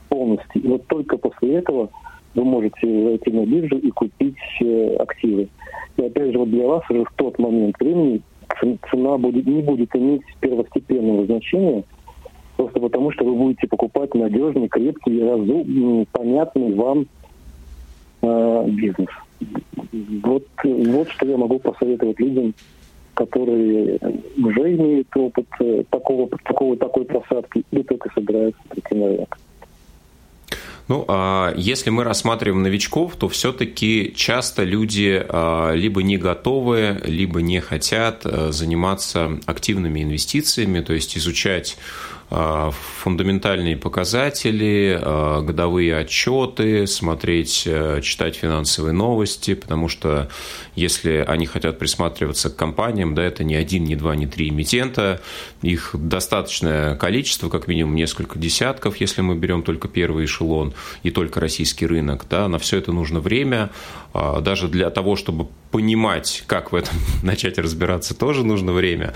полностью, 0.08 0.62
и 0.62 0.68
вот 0.68 0.86
только 0.86 1.16
после 1.16 1.56
этого 1.56 1.90
вы 2.34 2.44
можете 2.44 3.04
зайти 3.04 3.30
на 3.30 3.46
биржу 3.46 3.78
и 3.78 3.90
купить 3.90 4.36
э, 4.60 4.96
активы. 4.96 5.48
И 5.96 6.02
опять 6.04 6.32
же, 6.32 6.38
вот 6.38 6.50
для 6.50 6.66
вас 6.66 6.82
уже 6.90 7.04
в 7.04 7.12
тот 7.16 7.38
момент 7.38 7.76
времени 7.78 8.20
цена 8.90 9.18
будет, 9.18 9.46
не 9.46 9.62
будет 9.62 9.94
иметь 9.94 10.22
первостепенного 10.40 11.26
значения, 11.26 11.84
Просто 12.56 12.78
потому, 12.78 13.10
что 13.12 13.24
вы 13.24 13.34
будете 13.34 13.66
покупать 13.66 14.14
надежный, 14.14 14.68
крепкий, 14.68 15.22
разумный, 15.22 16.06
понятный 16.12 16.72
вам 16.74 17.06
э, 18.22 18.64
бизнес. 18.68 19.08
Вот, 20.22 20.44
вот 20.62 21.08
что 21.10 21.26
я 21.26 21.36
могу 21.36 21.58
посоветовать 21.58 22.18
людям, 22.20 22.54
которые 23.14 23.98
уже 24.36 24.74
имеют 24.74 25.08
опыт 25.16 25.46
э, 25.60 25.84
такого, 25.90 26.28
такого, 26.44 26.76
такой 26.76 27.04
просадки 27.04 27.64
или 27.70 27.82
только 27.82 28.10
собираются 28.12 28.60
прийти 28.68 28.94
на. 28.94 29.26
Ну, 30.86 31.04
а 31.08 31.54
если 31.56 31.88
мы 31.88 32.04
рассматриваем 32.04 32.62
новичков, 32.62 33.16
то 33.16 33.28
все-таки 33.28 34.12
часто 34.14 34.64
люди 34.64 35.24
а, 35.26 35.72
либо 35.72 36.02
не 36.02 36.18
готовы, 36.18 37.00
либо 37.04 37.40
не 37.40 37.60
хотят 37.60 38.26
э, 38.26 38.52
заниматься 38.52 39.40
активными 39.46 40.02
инвестициями, 40.02 40.80
то 40.80 40.92
есть 40.92 41.16
изучать 41.16 41.78
а, 42.30 42.70
фундаментальные 42.72 43.76
показатели, 43.76 44.98
а, 45.00 45.40
годовые 45.40 45.96
отчеты, 45.96 46.86
смотреть, 46.86 47.68
читать 48.02 48.36
финансовые 48.36 48.92
новости, 48.92 49.54
потому 49.54 49.88
что 49.88 50.28
если 50.74 51.24
они 51.26 51.46
хотят 51.46 51.78
присматриваться 51.78 52.50
к 52.50 52.56
компаниям, 52.56 53.14
да, 53.14 53.22
это 53.22 53.44
не 53.44 53.54
один, 53.54 53.84
не 53.84 53.96
два, 53.96 54.16
не 54.16 54.26
три 54.26 54.50
эмитента, 54.50 55.22
их 55.62 55.90
достаточное 55.94 56.94
количество, 56.96 57.48
как 57.48 57.68
минимум 57.68 57.94
несколько 57.94 58.38
десятков, 58.38 58.96
если 58.96 59.22
мы 59.22 59.34
берем 59.34 59.62
только 59.62 59.88
первый 59.88 60.24
эшелон 60.26 60.73
и 61.02 61.10
только 61.10 61.40
российский 61.40 61.86
рынок, 61.86 62.26
да, 62.28 62.48
на 62.48 62.58
все 62.58 62.78
это 62.78 62.92
нужно 62.92 63.20
время, 63.20 63.70
а, 64.12 64.40
даже 64.40 64.68
для 64.68 64.90
того, 64.90 65.16
чтобы 65.16 65.48
понимать, 65.74 66.44
как 66.46 66.70
в 66.70 66.76
этом 66.76 66.94
начать 67.24 67.58
разбираться, 67.58 68.14
тоже 68.14 68.44
нужно 68.44 68.72
время. 68.72 69.12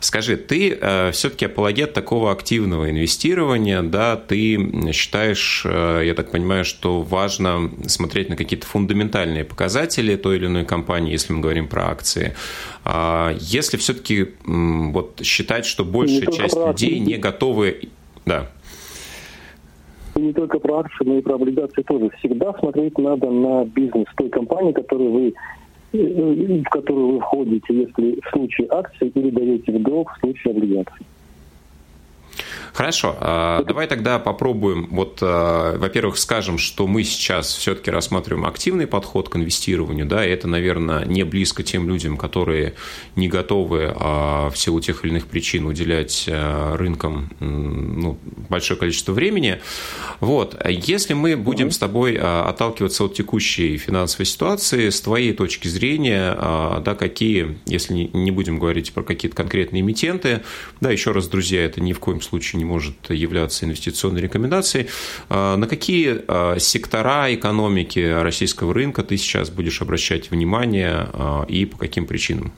Скажи, 0.00 0.36
ты 0.36 0.76
э, 0.78 1.12
все-таки 1.12 1.46
апологет 1.46 1.94
такого 1.94 2.30
активного 2.30 2.90
инвестирования, 2.90 3.80
да, 3.80 4.16
ты 4.16 4.92
считаешь, 4.92 5.62
э, 5.64 6.02
я 6.04 6.12
так 6.12 6.30
понимаю, 6.30 6.66
что 6.66 7.00
важно 7.00 7.70
смотреть 7.86 8.28
на 8.28 8.36
какие-то 8.36 8.66
фундаментальные 8.66 9.44
показатели 9.44 10.14
той 10.16 10.36
или 10.36 10.44
иной 10.44 10.66
компании, 10.66 11.12
если 11.12 11.32
мы 11.32 11.40
говорим 11.40 11.68
про 11.68 11.88
акции. 11.88 12.34
А 12.84 13.34
если 13.40 13.78
все-таки 13.78 14.28
вот 14.44 15.20
считать, 15.22 15.64
что 15.64 15.86
большая 15.86 16.30
часть 16.30 16.56
людей 16.56 16.98
не 16.98 17.16
готовы... 17.16 17.88
Да. 18.26 18.50
И 20.16 20.20
не 20.20 20.32
только 20.32 20.58
про 20.60 20.80
акции, 20.80 21.04
но 21.04 21.18
и 21.18 21.22
про 21.22 21.34
облигации 21.34 21.82
тоже. 21.82 22.10
Всегда 22.18 22.52
смотреть 22.54 22.96
надо 22.98 23.30
на 23.30 23.64
бизнес 23.64 24.06
той 24.16 24.28
компании, 24.28 24.72
которую 24.72 25.12
вы 25.12 25.34
в 25.92 26.64
которую 26.70 27.12
вы 27.12 27.20
входите, 27.20 27.66
если 27.72 28.20
в 28.20 28.30
случае 28.30 28.66
акций 28.70 29.08
или 29.14 29.30
даете 29.30 29.72
в 29.72 29.82
долг 29.82 30.10
в 30.10 30.20
случае 30.20 30.52
облигаций. 30.52 31.06
Хорошо, 32.74 33.16
а, 33.20 33.62
давай 33.62 33.86
тогда 33.86 34.18
попробуем. 34.18 34.88
Вот, 34.90 35.18
а, 35.22 35.78
во-первых, 35.78 36.18
скажем, 36.18 36.58
что 36.58 36.86
мы 36.86 37.04
сейчас 37.04 37.54
все-таки 37.54 37.90
рассматриваем 37.90 38.46
активный 38.46 38.88
подход 38.88 39.28
к 39.28 39.36
инвестированию, 39.36 40.06
да, 40.06 40.26
и 40.26 40.30
это, 40.30 40.48
наверное, 40.48 41.04
не 41.04 41.22
близко 41.24 41.62
тем 41.62 41.88
людям, 41.88 42.16
которые 42.16 42.74
не 43.14 43.28
готовы 43.28 43.92
а, 43.94 44.50
в 44.50 44.58
силу 44.58 44.80
тех 44.80 45.04
или 45.04 45.12
иных 45.12 45.26
причин 45.26 45.66
уделять 45.66 46.28
рынкам 46.28 47.30
ну, 47.40 48.18
большое 48.48 48.78
количество 48.78 49.12
времени. 49.12 49.60
Вот, 50.20 50.60
если 50.68 51.14
мы 51.14 51.36
будем 51.36 51.70
с 51.70 51.78
тобой 51.78 52.16
отталкиваться 52.16 53.04
от 53.04 53.14
текущей 53.14 53.76
финансовой 53.76 54.26
ситуации, 54.26 54.88
с 54.90 55.00
твоей 55.00 55.32
точки 55.32 55.68
зрения, 55.68 56.34
да, 56.34 56.94
какие, 56.98 57.58
если 57.66 58.10
не 58.12 58.30
будем 58.30 58.58
говорить 58.58 58.92
про 58.92 59.02
какие-то 59.02 59.36
конкретные 59.36 59.82
эмитенты, 59.82 60.42
да, 60.80 60.90
еще 60.90 61.12
раз, 61.12 61.28
друзья, 61.28 61.64
это 61.64 61.80
ни 61.80 61.92
в 61.92 62.00
коем 62.00 62.20
случае 62.20 62.43
не 62.52 62.64
не 62.64 62.70
может 62.70 63.10
являться 63.10 63.66
инвестиционной 63.66 64.20
рекомендацией. 64.20 64.88
А, 65.28 65.56
на 65.56 65.66
какие 65.66 66.16
а, 66.26 66.58
сектора 66.58 67.32
экономики 67.34 68.22
российского 68.22 68.74
рынка 68.74 69.02
ты 69.02 69.16
сейчас 69.16 69.50
будешь 69.50 69.82
обращать 69.82 70.30
внимание 70.30 71.06
а, 71.12 71.44
и 71.48 71.66
по 71.66 71.76
каким 71.76 72.06
причинам? 72.06 72.52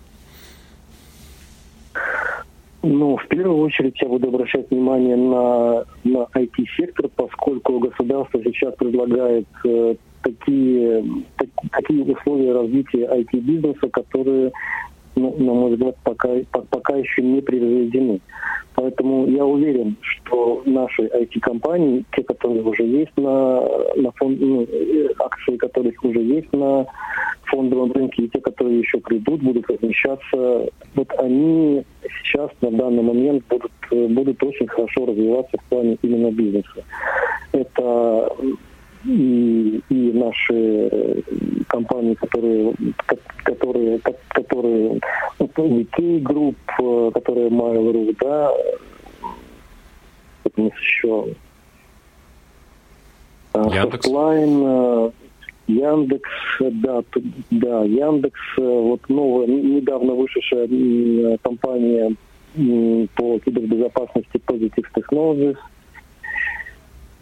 Ну, 2.82 3.16
в 3.16 3.26
первую 3.26 3.58
очередь 3.58 4.00
я 4.00 4.06
буду 4.06 4.28
обращать 4.28 4.70
внимание 4.70 5.16
на, 5.16 5.84
на 6.04 6.28
IT-сектор, 6.34 7.08
поскольку 7.16 7.80
государство 7.80 8.40
сейчас 8.44 8.76
предлагает 8.76 9.48
э, 9.64 9.96
такие, 10.22 11.04
так, 11.36 11.48
такие 11.72 12.04
условия 12.04 12.52
развития 12.52 13.08
IT-бизнеса, 13.12 13.88
которые 13.88 14.52
ну, 15.16 15.34
на 15.38 15.52
мой 15.52 15.72
взгляд, 15.72 15.96
пока, 16.04 16.28
пока 16.50 16.96
еще 16.96 17.22
не 17.22 17.40
превзойдены. 17.40 18.20
Поэтому 18.74 19.26
я 19.26 19.44
уверен, 19.44 19.96
что 20.02 20.62
наши 20.66 21.04
IT-компании, 21.04 22.04
те, 22.14 22.22
которые 22.22 22.62
уже 22.62 22.82
есть 22.82 23.16
на, 23.16 23.62
на 23.96 24.10
фонд, 24.12 24.38
ну, 24.38 24.66
акции 25.18 25.56
которых 25.56 26.04
уже 26.04 26.20
есть 26.20 26.52
на 26.52 26.86
фондовом 27.44 27.92
рынке, 27.92 28.24
и 28.24 28.28
те, 28.28 28.40
которые 28.40 28.80
еще 28.80 28.98
придут, 28.98 29.40
будут 29.40 29.70
размещаться, 29.70 30.68
вот 30.94 31.08
они 31.18 31.84
сейчас 32.22 32.50
на 32.60 32.70
данный 32.70 33.02
момент 33.02 33.44
будут, 33.48 33.72
будут 33.90 34.42
очень 34.42 34.66
хорошо 34.66 35.06
развиваться 35.06 35.56
в 35.56 35.64
плане 35.70 35.96
именно 36.02 36.30
бизнеса. 36.30 36.84
Это 37.52 38.30
и, 39.06 39.80
и 39.88 40.12
наши 40.12 40.54
э, 40.90 41.20
компании, 41.68 42.14
которые, 42.14 42.74
которые, 43.44 44.00
которые, 44.28 45.00
UK 45.38 46.22
Group, 46.22 46.56
э, 46.78 47.10
которые 47.14 47.48
Mail.ru, 47.48 48.16
да, 48.20 48.52
у 50.54 50.62
нас 50.62 50.72
еще 50.78 51.34
Яндекс. 53.54 54.06
Softline, 54.06 55.12
Яндекс, 55.66 56.30
да, 56.60 57.02
да, 57.50 57.84
Яндекс, 57.84 58.40
вот 58.56 59.08
новая, 59.08 59.46
недавно 59.46 60.14
вышедшая 60.14 61.38
компания 61.42 62.14
по 63.16 63.38
кибербезопасности 63.38 64.40
Positive 64.46 64.86
Technologies– 64.94 65.56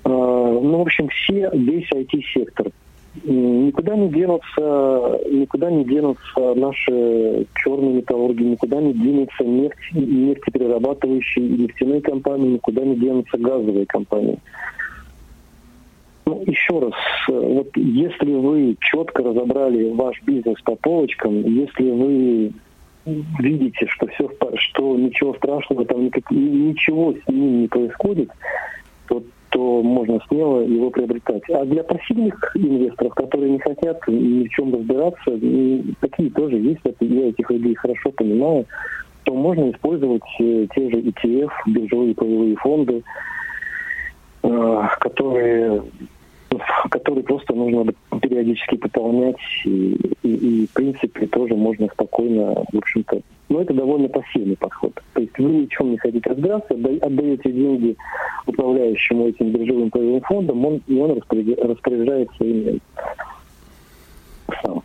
ну, 0.05 0.79
в 0.79 0.83
общем, 0.83 1.09
все, 1.09 1.51
весь 1.53 1.91
IT-сектор. 1.93 2.71
Никуда 3.23 3.95
не 3.95 4.09
денутся, 4.09 5.21
никуда 5.31 5.71
не 5.71 5.85
денутся 5.85 6.55
наши 6.57 7.47
черные 7.55 7.95
металлурги, 7.95 8.43
никуда 8.43 8.81
не 8.81 8.93
денутся 8.93 9.45
нефть, 9.45 9.93
нефтеперерабатывающие 9.93 11.47
и 11.47 11.63
нефтяные 11.63 12.01
компании, 12.01 12.55
никуда 12.55 12.83
не 12.83 12.97
денутся 12.97 13.39
газовые 13.39 13.87
компании. 13.87 14.39
Ну, 16.27 16.43
еще 16.47 16.81
раз, 16.81 16.95
вот 17.29 17.69
если 17.77 18.35
вы 18.35 18.77
четко 18.81 19.23
разобрали 19.23 19.91
ваш 19.93 20.21
бизнес 20.23 20.61
по 20.63 20.75
полочкам, 20.75 21.43
если 21.43 21.91
вы 21.91 22.53
видите, 23.39 23.87
что 23.87 24.07
все, 24.09 24.29
что 24.57 24.97
ничего 24.97 25.35
страшного, 25.35 25.85
там 25.85 26.05
никак, 26.05 26.31
ничего 26.31 27.13
с 27.13 27.29
ним 27.29 27.63
не 27.63 27.69
происходит, 27.69 28.31
то, 29.07 29.23
то 29.55 29.83
можно 29.85 30.19
смело 30.27 30.63
его 30.63 30.91
приобретать. 30.91 31.49
А 31.51 31.65
для 31.65 31.85
пассивных 31.85 32.57
инвесторов, 32.57 33.15
которые 33.15 33.53
не 33.53 33.61
хотят 33.61 34.01
ни 34.09 34.49
в 34.49 34.51
чем 34.51 34.75
разбираться, 34.75 35.31
такие 36.01 36.31
тоже 36.31 36.57
есть, 36.57 36.81
я 36.99 37.29
этих 37.29 37.49
людей 37.51 37.75
хорошо 37.77 38.11
понимаю, 38.11 38.67
то 39.23 39.33
можно 39.33 39.71
использовать 39.71 40.25
э, 40.41 40.67
те 40.75 40.91
же 40.91 40.97
ETF, 40.97 41.51
биржевые 41.67 42.15
паевые 42.17 42.57
фонды, 42.57 43.05
э, 44.43 44.83
которые 44.99 45.83
которые 46.91 47.25
просто 47.25 47.53
нужно 47.53 47.93
периодически 48.21 48.77
пополнять, 48.77 49.37
и, 49.65 49.99
и, 50.23 50.63
и 50.63 50.67
в 50.67 50.73
принципе 50.73 51.27
тоже 51.27 51.55
можно 51.55 51.89
спокойно, 51.89 52.65
в 52.73 52.79
общем-то, 52.79 53.21
но 53.49 53.61
это 53.61 53.75
довольно 53.75 54.09
пассивный 54.09 54.57
подход. 54.57 54.93
То 55.13 55.21
есть 55.21 55.39
вы 55.39 55.45
ни 55.45 55.67
в 55.67 55.69
чем 55.69 55.91
не 55.93 55.99
хотите 55.99 56.29
разбираться, 56.29 56.75
отдаете 56.75 57.51
деньги 57.51 57.97
управляющему 58.47 59.29
этим 59.29 59.51
биржевым 59.51 59.91
паевым 59.91 60.21
фондом, 60.23 60.65
он, 60.65 60.81
и 60.87 60.99
он 60.99 61.19
распоряжается 61.19 62.45
ими 62.45 62.81
сам. 64.63 64.83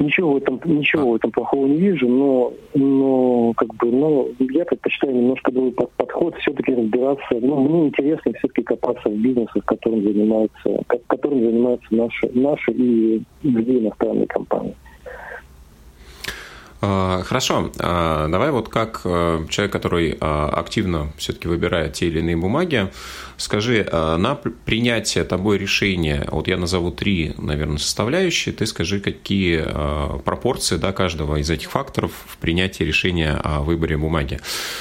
Ничего 0.00 0.32
в 0.32 0.36
этом, 0.36 0.60
ничего 0.64 1.12
в 1.12 1.14
этом 1.14 1.30
плохого 1.30 1.66
не 1.66 1.78
вижу, 1.78 2.08
но, 2.08 2.52
но 2.74 3.52
как 3.56 3.74
бы, 3.76 3.90
ну, 3.90 4.28
я 4.38 4.64
предпочитаю 4.64 5.14
немножко 5.14 5.50
другой 5.52 5.72
подход, 5.72 6.34
все-таки 6.36 6.74
разбираться. 6.74 7.34
Ну, 7.40 7.62
мне 7.62 7.86
интересно 7.88 8.32
все-таки 8.34 8.62
копаться 8.62 9.08
в 9.08 9.14
бизнесах, 9.14 9.64
которым 9.64 10.02
занимаются, 10.02 10.82
которым 11.06 11.40
занимаются 11.40 11.86
наши, 11.94 12.30
наши 12.34 12.72
и 12.72 13.22
другие 13.42 13.80
иностранные 13.80 14.26
компании. 14.26 14.74
А, 16.86 17.22
хорошо, 17.22 17.70
а, 17.78 18.28
давай 18.28 18.50
вот 18.50 18.68
как 18.68 19.00
э, 19.04 19.46
человек, 19.48 19.72
который 19.72 20.18
а, 20.20 20.50
активно 20.50 21.10
все-таки 21.16 21.48
выбирает 21.48 21.94
те 21.94 22.08
или 22.08 22.18
иные 22.18 22.36
бумаги, 22.36 22.90
скажи, 23.36 23.88
на 23.92 24.34
принятие 24.64 25.24
тобой 25.24 25.58
решения, 25.58 26.26
вот 26.30 26.48
я 26.48 26.56
назову 26.56 26.90
три, 26.90 27.34
наверное, 27.38 27.78
составляющие, 27.78 28.54
ты 28.54 28.66
скажи, 28.66 29.00
какие 29.00 29.64
пропорции 30.22 30.76
да, 30.76 30.92
каждого 30.92 31.36
из 31.36 31.50
этих 31.50 31.70
факторов 31.70 32.12
в 32.26 32.36
принятии 32.38 32.84
решения 32.84 33.32
о 33.32 33.62
выборе 33.62 33.96
бумаги. 33.96 34.40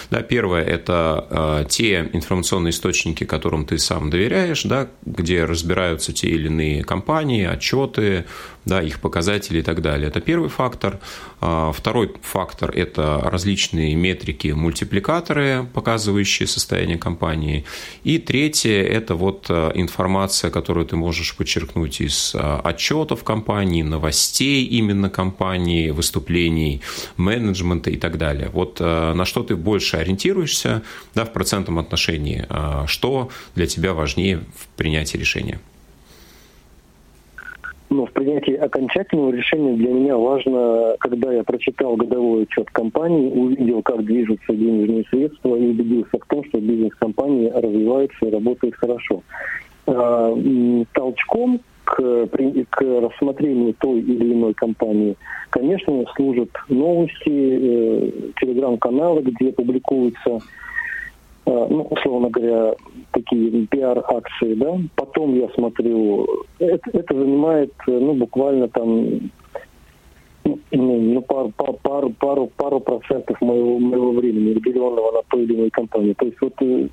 Да, 0.10 0.22
первое– 0.22 0.64
это 0.66 1.66
те 1.70 2.10
информационные 2.14 2.72
источники, 2.72 3.24
которым 3.24 3.66
ты 3.66 3.78
сам 3.78 4.10
доверяешь, 4.10 4.64
да, 4.64 4.88
где 5.06 5.46
разбираются 5.46 6.14
те 6.14 6.30
или 6.30 6.48
иные 6.48 6.84
компании, 6.84 7.46
отчеты, 7.46 8.26
да, 8.66 8.82
их 8.82 9.02
показатели 9.02 9.60
и 9.60 9.62
так 9.62 9.82
далее. 9.82 10.08
Это 10.08 10.22
первый 10.22 10.50
фактор. 10.50 11.00
А, 11.42 11.74
второй 11.74 12.14
фактор– 12.22 12.72
это 12.76 13.20
различные 13.24 13.94
метрики, 13.96 14.48
мультипликаторы, 14.50 15.68
показывающие 15.74 16.48
состояние 16.48 16.98
компании. 16.98 17.66
И 18.06 18.20
третье– 18.44 18.84
это 19.00 19.16
вот 19.16 19.46
а, 19.50 19.72
информация, 19.74 20.52
которую 20.52 20.86
ты 20.86 20.96
можешь 20.96 21.36
подчеркнуть 21.36 22.02
из 22.02 22.36
а, 22.36 22.60
отчетов 22.60 23.24
компании, 23.24 23.84
новостей 23.84 24.66
именно 24.66 25.10
компании, 25.10 25.92
выступлений 25.92 26.82
менеджмента 27.18 27.90
и 27.90 27.96
так 27.96 28.18
далее. 28.18 28.50
Вот 28.54 28.80
на 28.80 29.26
что 29.26 29.44
ты 29.44 29.56
больше 29.56 29.98
ориентируешься 29.98 30.82
да, 31.16 31.24
в 31.24 31.32
процентном 31.34 31.80
отношении, 31.80 32.46
что 32.88 33.30
для 33.56 33.66
тебя 33.66 33.94
важнее 33.94 34.38
в 34.38 34.68
принятии 34.78 35.18
решения? 35.18 35.60
Но 37.94 38.08
в 38.08 38.12
принятии 38.12 38.56
окончательного 38.56 39.30
решения 39.32 39.74
для 39.74 39.92
меня 39.92 40.18
важно, 40.18 40.96
когда 41.00 41.32
я 41.32 41.44
прочитал 41.44 41.96
годовой 41.96 42.44
отчет 42.44 42.68
компании, 42.72 43.30
увидел, 43.30 43.84
как 43.84 44.04
движутся 44.04 44.52
денежные 44.52 45.04
средства 45.12 45.56
и 45.56 45.68
убедился 45.68 46.18
в 46.18 46.26
том, 46.28 46.44
что 46.46 46.60
бизнес 46.60 46.92
компании 46.96 47.52
развивается 47.54 48.26
и 48.26 48.32
работает 48.32 48.74
хорошо. 48.78 49.22
А, 49.86 50.36
толчком 50.94 51.60
к, 51.84 52.28
к 52.72 52.82
рассмотрению 52.82 53.76
той 53.76 54.00
или 54.00 54.34
иной 54.34 54.56
компании, 54.56 55.16
конечно, 55.52 56.04
служат 56.16 56.50
новости, 56.70 57.30
э, 57.30 58.12
телеграм-каналы, 58.40 59.22
где 59.22 59.52
публикуются 59.52 60.40
Э, 61.46 61.68
ну, 61.70 61.82
условно 61.90 62.30
говоря, 62.30 62.74
такие 63.34 63.68
пиар-акции, 63.68 64.54
да. 64.56 64.78
Потом 64.96 65.36
я 65.36 65.50
смотрю, 65.50 66.28
это, 66.60 66.90
это 66.94 67.14
занимает, 67.14 67.74
э, 67.88 67.92
ну, 67.92 68.14
буквально 68.14 68.68
там 68.68 69.32
ну, 70.46 70.60
ну 70.72 71.22
пару, 71.22 71.54
пару, 71.82 72.10
пару, 72.10 72.48
пару 72.48 72.80
процентов 72.80 73.40
моего, 73.42 73.80
моего 73.80 74.12
времени, 74.12 74.56
уделенного 74.56 75.12
на 75.12 75.22
ту 75.30 75.40
или 75.40 75.54
иную 75.54 75.72
компанию. 75.72 76.16
То 76.16 76.26
есть 76.26 76.38
вот 76.42 76.54
э, 76.62 76.88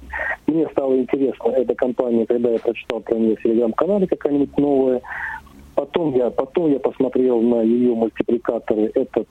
мне 0.47 0.69
стало 0.73 0.97
интересно 0.99 1.51
эта 1.51 1.75
компания, 1.75 2.27
когда 2.27 2.51
я 2.51 2.59
прочитал 2.59 3.01
про 3.01 3.17
нее 3.17 3.37
в 3.37 3.43
телеграм-канале 3.43 4.07
какая-нибудь 4.07 4.57
новая. 4.59 5.01
Потом 5.75 6.15
я, 6.15 6.31
потом 6.31 6.73
я 6.73 6.79
посмотрел 6.79 7.41
на 7.41 7.63
ее 7.63 7.95
мультипликаторы. 7.95 8.91
Это 8.95 9.25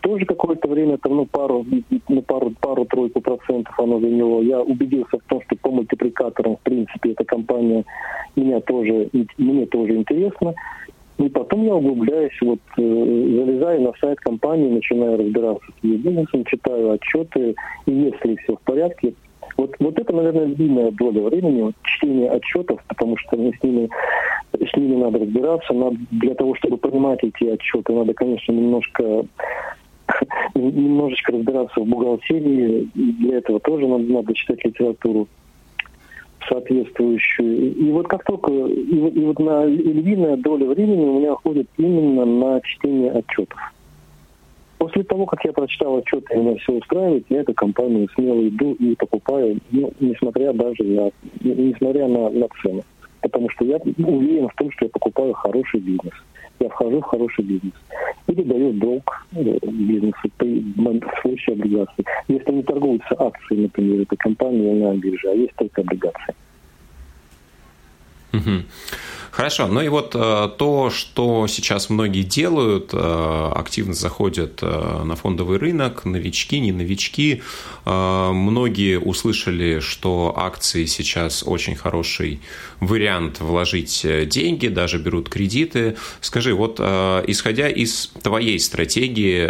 тоже 0.00 0.24
какое-то 0.24 0.68
время, 0.68 0.98
там, 0.98 1.16
ну, 1.16 1.26
пару, 1.26 1.64
ну, 2.08 2.22
пару, 2.22 2.50
пару-тройку 2.60 3.20
процентов 3.20 3.78
оно 3.78 4.00
заняло. 4.00 4.40
Я 4.42 4.60
убедился 4.60 5.18
в 5.18 5.28
том, 5.28 5.42
что 5.42 5.56
по 5.56 5.70
мультипликаторам, 5.70 6.56
в 6.56 6.60
принципе, 6.60 7.12
эта 7.12 7.24
компания 7.24 7.84
меня 8.36 8.60
тоже, 8.60 9.10
мне 9.38 9.66
тоже 9.66 9.96
интересна. 9.96 10.54
И 11.18 11.28
потом 11.30 11.64
я 11.64 11.74
углубляюсь, 11.74 12.38
вот, 12.42 12.58
э, 12.76 12.82
залезаю 12.82 13.80
на 13.80 13.92
сайт 14.00 14.20
компании, 14.20 14.68
начинаю 14.68 15.18
разбираться 15.18 15.64
с 15.80 15.84
ее 15.84 15.96
бизнесом, 15.96 16.44
читаю 16.44 16.92
отчеты, 16.92 17.54
и 17.86 17.90
если 17.90 18.36
все 18.36 18.56
в 18.56 18.60
порядке, 18.60 19.14
вот, 19.56 19.74
вот 19.78 19.98
это, 19.98 20.12
наверное, 20.12 20.48
длинная 20.48 20.90
доля 20.90 21.22
времени, 21.22 21.62
вот, 21.62 21.74
чтение 21.84 22.30
отчетов, 22.30 22.82
потому 22.88 23.16
что 23.16 23.36
с 23.36 23.62
ними, 23.62 23.88
с 24.58 24.76
ними 24.76 24.96
надо 24.96 25.18
разбираться. 25.18 25.72
Надо, 25.72 25.96
для 26.10 26.34
того, 26.34 26.54
чтобы 26.54 26.76
понимать 26.76 27.20
эти 27.22 27.44
отчеты, 27.44 27.92
надо, 27.92 28.14
конечно, 28.14 28.52
немножко 28.52 29.24
немножечко 30.54 31.32
разбираться 31.32 31.80
в 31.80 31.86
бухгалтерии. 31.86 32.88
Для 32.94 33.38
этого 33.38 33.60
тоже 33.60 33.86
надо, 33.86 34.04
надо 34.04 34.34
читать 34.34 34.64
литературу 34.64 35.28
соответствующую. 36.48 37.74
И 37.74 37.90
вот 37.90 38.08
как 38.08 38.24
только, 38.24 38.52
и, 38.52 39.08
и 39.08 39.24
вот 39.24 39.38
на 39.38 39.64
львиная 39.64 40.36
доля 40.36 40.66
времени 40.66 41.04
у 41.04 41.18
меня 41.18 41.32
уходит 41.32 41.68
именно 41.76 42.24
на 42.24 42.60
чтение 42.60 43.10
отчетов. 43.12 43.58
После 44.78 45.02
того, 45.04 45.26
как 45.26 45.44
я 45.44 45.52
прочитал 45.52 45.96
отчет 45.96 46.24
и 46.30 46.36
меня 46.36 46.56
все 46.58 46.74
устраивает, 46.74 47.24
я 47.30 47.40
эту 47.40 47.54
компанию 47.54 48.08
смело 48.14 48.46
иду 48.46 48.74
и 48.74 48.94
покупаю, 48.94 49.58
ну, 49.70 49.92
несмотря 50.00 50.52
даже 50.52 50.84
на, 50.84 51.10
несмотря 51.40 52.06
на, 52.06 52.28
на 52.28 52.46
цены. 52.62 52.82
Потому 53.26 53.50
что 53.50 53.64
я 53.64 53.76
уверен 53.98 54.48
в 54.48 54.54
том, 54.54 54.70
что 54.70 54.84
я 54.84 54.88
покупаю 54.88 55.32
хороший 55.32 55.80
бизнес. 55.80 56.14
Я 56.60 56.68
вхожу 56.68 57.00
в 57.00 57.04
хороший 57.04 57.42
бизнес. 57.44 57.72
Или 58.28 58.42
даю 58.42 58.72
долг 58.74 59.26
э, 59.34 59.58
бизнесу 59.64 60.30
в 60.38 61.20
случае 61.22 61.56
облигаций. 61.56 62.04
Если 62.28 62.52
не 62.52 62.62
торгуются 62.62 63.16
акции, 63.18 63.56
например, 63.56 64.02
этой 64.02 64.16
компании 64.16 64.80
на 64.80 64.96
бирже, 64.96 65.28
а 65.28 65.34
есть 65.34 65.54
только 65.56 65.80
облигации. 65.80 66.34
Хорошо, 69.36 69.66
ну 69.66 69.82
и 69.82 69.88
вот 69.88 70.14
э, 70.14 70.48
то, 70.56 70.88
что 70.88 71.46
сейчас 71.46 71.90
многие 71.90 72.22
делают, 72.22 72.92
э, 72.94 73.52
активно 73.54 73.92
заходят 73.92 74.60
э, 74.62 75.02
на 75.04 75.14
фондовый 75.14 75.58
рынок, 75.58 76.06
новички, 76.06 76.58
не 76.58 76.72
новички. 76.72 77.42
Многие 77.84 78.98
услышали, 78.98 79.80
что 79.80 80.34
акции 80.36 80.86
сейчас 80.86 81.44
очень 81.46 81.76
хороший 81.76 82.40
вариант 82.80 83.40
вложить 83.40 84.04
деньги, 84.28 84.68
даже 84.68 84.98
берут 84.98 85.28
кредиты. 85.28 85.96
Скажи, 86.20 86.52
вот 86.52 86.80
исходя 86.80 87.68
из 87.68 88.08
твоей 88.22 88.58
стратегии 88.58 89.46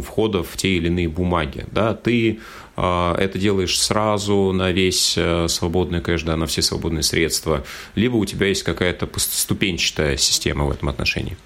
входа 0.00 0.42
в 0.42 0.56
те 0.56 0.76
или 0.76 0.86
иные 0.86 1.08
бумаги, 1.10 1.66
да, 1.72 1.92
ты 1.92 2.38
это 2.76 3.38
делаешь 3.38 3.78
сразу 3.80 4.52
на 4.52 4.70
весь 4.70 5.16
э, 5.16 5.48
свободный 5.48 6.00
кэш, 6.00 6.24
да, 6.24 6.36
на 6.36 6.46
все 6.46 6.60
свободные 6.60 7.02
средства, 7.02 7.64
либо 7.94 8.16
у 8.16 8.24
тебя 8.26 8.48
есть 8.48 8.62
какая-то 8.64 9.08
ступенчатая 9.16 10.16
система 10.16 10.66
в 10.66 10.70
этом 10.70 10.88
отношении? 10.88 11.36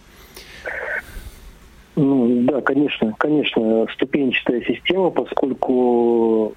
Ну, 1.96 2.42
да, 2.44 2.60
конечно, 2.60 3.14
конечно, 3.18 3.86
ступенчатая 3.92 4.62
система, 4.62 5.10
поскольку 5.10 6.54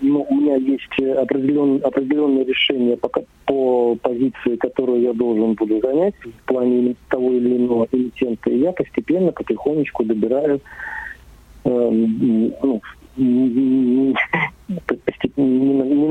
ну, 0.00 0.26
у 0.28 0.34
меня 0.34 0.56
есть 0.56 1.18
определен, 1.18 1.80
определенное 1.84 2.44
решение 2.44 2.96
по, 2.96 3.10
по 3.46 3.96
позиции, 3.96 4.56
которую 4.56 5.02
я 5.02 5.12
должен 5.12 5.54
буду 5.54 5.80
занять 5.80 6.14
в 6.22 6.46
плане 6.46 6.96
того 7.08 7.32
или 7.32 7.56
иного 7.56 7.88
эмитента. 7.92 8.50
И 8.50 8.58
я 8.58 8.72
постепенно, 8.72 9.32
потихонечку 9.32 10.04
добираю 10.04 10.60
э, 11.64 11.68
ну, 11.68 12.82
не, 13.16 13.48
не 15.36 16.08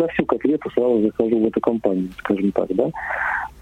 котлету 0.61 0.69
сразу 0.71 1.01
захожу 1.01 1.39
в 1.39 1.47
эту 1.47 1.59
компанию, 1.59 2.09
скажем 2.17 2.51
так, 2.51 2.67
да. 2.75 2.89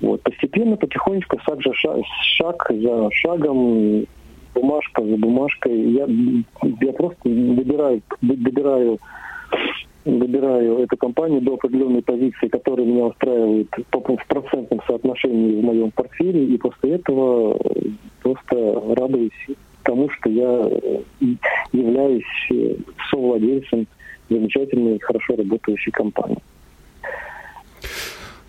Вот. 0.02 0.22
Постепенно, 0.22 0.78
потихонечку, 0.78 1.38
шаг, 1.40 1.62
за 1.64 1.74
шаг, 1.74 1.98
шаг 2.38 2.72
за 2.72 3.10
шагом, 3.12 4.06
бумажка 4.54 5.04
за 5.04 5.18
бумажкой, 5.18 5.92
я, 5.92 6.08
я 6.82 6.94
просто 6.94 7.20
выбираю, 7.24 8.02
выбираю 8.22 9.00
выбираю 10.06 10.80
эту 10.80 10.98
компанию 10.98 11.42
до 11.42 11.56
определенной 11.56 12.02
позиции, 12.02 12.48
которая 12.48 12.86
меня 12.86 13.06
устраивает 13.06 13.68
в 13.92 14.28
процентном 14.28 14.82
соотношении 14.88 15.62
в 15.62 15.64
моем 15.64 15.92
портфеле, 15.92 16.46
и 16.46 16.58
после 16.58 16.96
этого 16.96 17.60
просто 18.24 18.82
радуюсь 18.96 19.48
тому, 19.84 20.10
что 20.10 20.30
я 20.30 20.70
являюсь 21.74 22.80
совладельцем 23.12 23.88
замечательной, 24.30 25.00
хорошо 25.00 25.36
работающей 25.36 25.92
компании. 25.92 26.40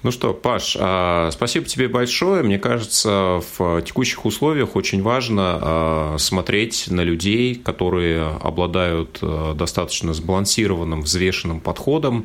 Ну 0.02 0.10
что, 0.12 0.32
Паш, 0.32 0.78
а, 0.80 1.30
спасибо 1.30 1.66
тебе 1.66 1.86
большое. 1.86 2.42
Мне 2.42 2.58
кажется, 2.58 3.42
в 3.58 3.82
текущих 3.82 4.24
условиях 4.24 4.74
очень 4.74 5.02
важно 5.02 5.58
а, 5.60 6.16
смотреть 6.18 6.86
на 6.88 7.02
людей, 7.02 7.54
которые 7.54 8.24
обладают 8.40 9.18
а, 9.20 9.52
достаточно 9.52 10.14
сбалансированным, 10.14 11.02
взвешенным 11.02 11.60
подходом, 11.60 12.24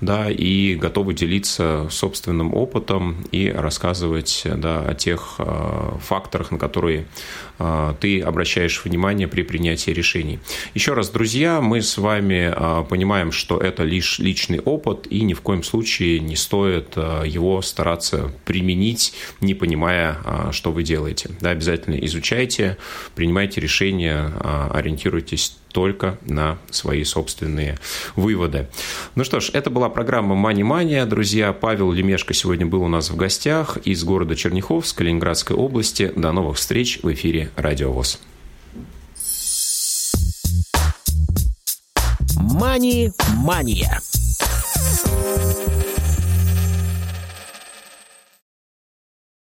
да, 0.00 0.32
и 0.32 0.74
готовы 0.74 1.14
делиться 1.14 1.86
собственным 1.92 2.54
опытом 2.54 3.24
и 3.30 3.48
рассказывать 3.48 4.42
да, 4.44 4.80
о 4.80 4.94
тех 4.94 5.38
факторах, 6.00 6.50
на 6.50 6.58
которые 6.58 7.06
ты 8.00 8.20
обращаешь 8.20 8.84
внимание 8.84 9.28
при 9.28 9.42
принятии 9.42 9.92
решений. 9.92 10.40
Еще 10.74 10.94
раз, 10.94 11.10
друзья, 11.10 11.60
мы 11.60 11.80
с 11.80 11.96
вами 11.96 12.52
понимаем, 12.88 13.30
что 13.30 13.58
это 13.58 13.84
лишь 13.84 14.18
личный 14.18 14.58
опыт, 14.58 15.06
и 15.08 15.22
ни 15.22 15.34
в 15.34 15.42
коем 15.42 15.62
случае 15.62 16.18
не 16.18 16.34
стоит 16.34 16.96
его 17.24 17.62
стараться 17.62 18.32
применить, 18.44 19.12
не 19.40 19.54
понимая, 19.54 20.18
а, 20.24 20.52
что 20.52 20.72
вы 20.72 20.82
делаете. 20.82 21.30
Да, 21.40 21.50
обязательно 21.50 21.94
изучайте, 21.94 22.78
принимайте 23.14 23.60
решения, 23.60 24.30
а, 24.40 24.70
ориентируйтесь 24.72 25.56
только 25.72 26.18
на 26.26 26.58
свои 26.70 27.02
собственные 27.04 27.78
выводы. 28.14 28.68
Ну 29.14 29.24
что 29.24 29.40
ж, 29.40 29.50
это 29.52 29.70
была 29.70 29.88
программа 29.88 30.34
«Мани 30.34 30.62
Мания». 30.62 31.06
Друзья, 31.06 31.52
Павел 31.52 31.90
Лемешко 31.92 32.34
сегодня 32.34 32.66
был 32.66 32.82
у 32.82 32.88
нас 32.88 33.10
в 33.10 33.16
гостях 33.16 33.78
из 33.84 34.04
города 34.04 34.36
Черняховск, 34.36 34.98
Калининградской 34.98 35.56
области. 35.56 36.12
До 36.14 36.32
новых 36.32 36.58
встреч 36.58 37.00
в 37.02 37.12
эфире 37.12 37.50
«Радио 37.56 37.90
ВОЗ». 37.92 38.20
«Мани-мания». 42.36 44.00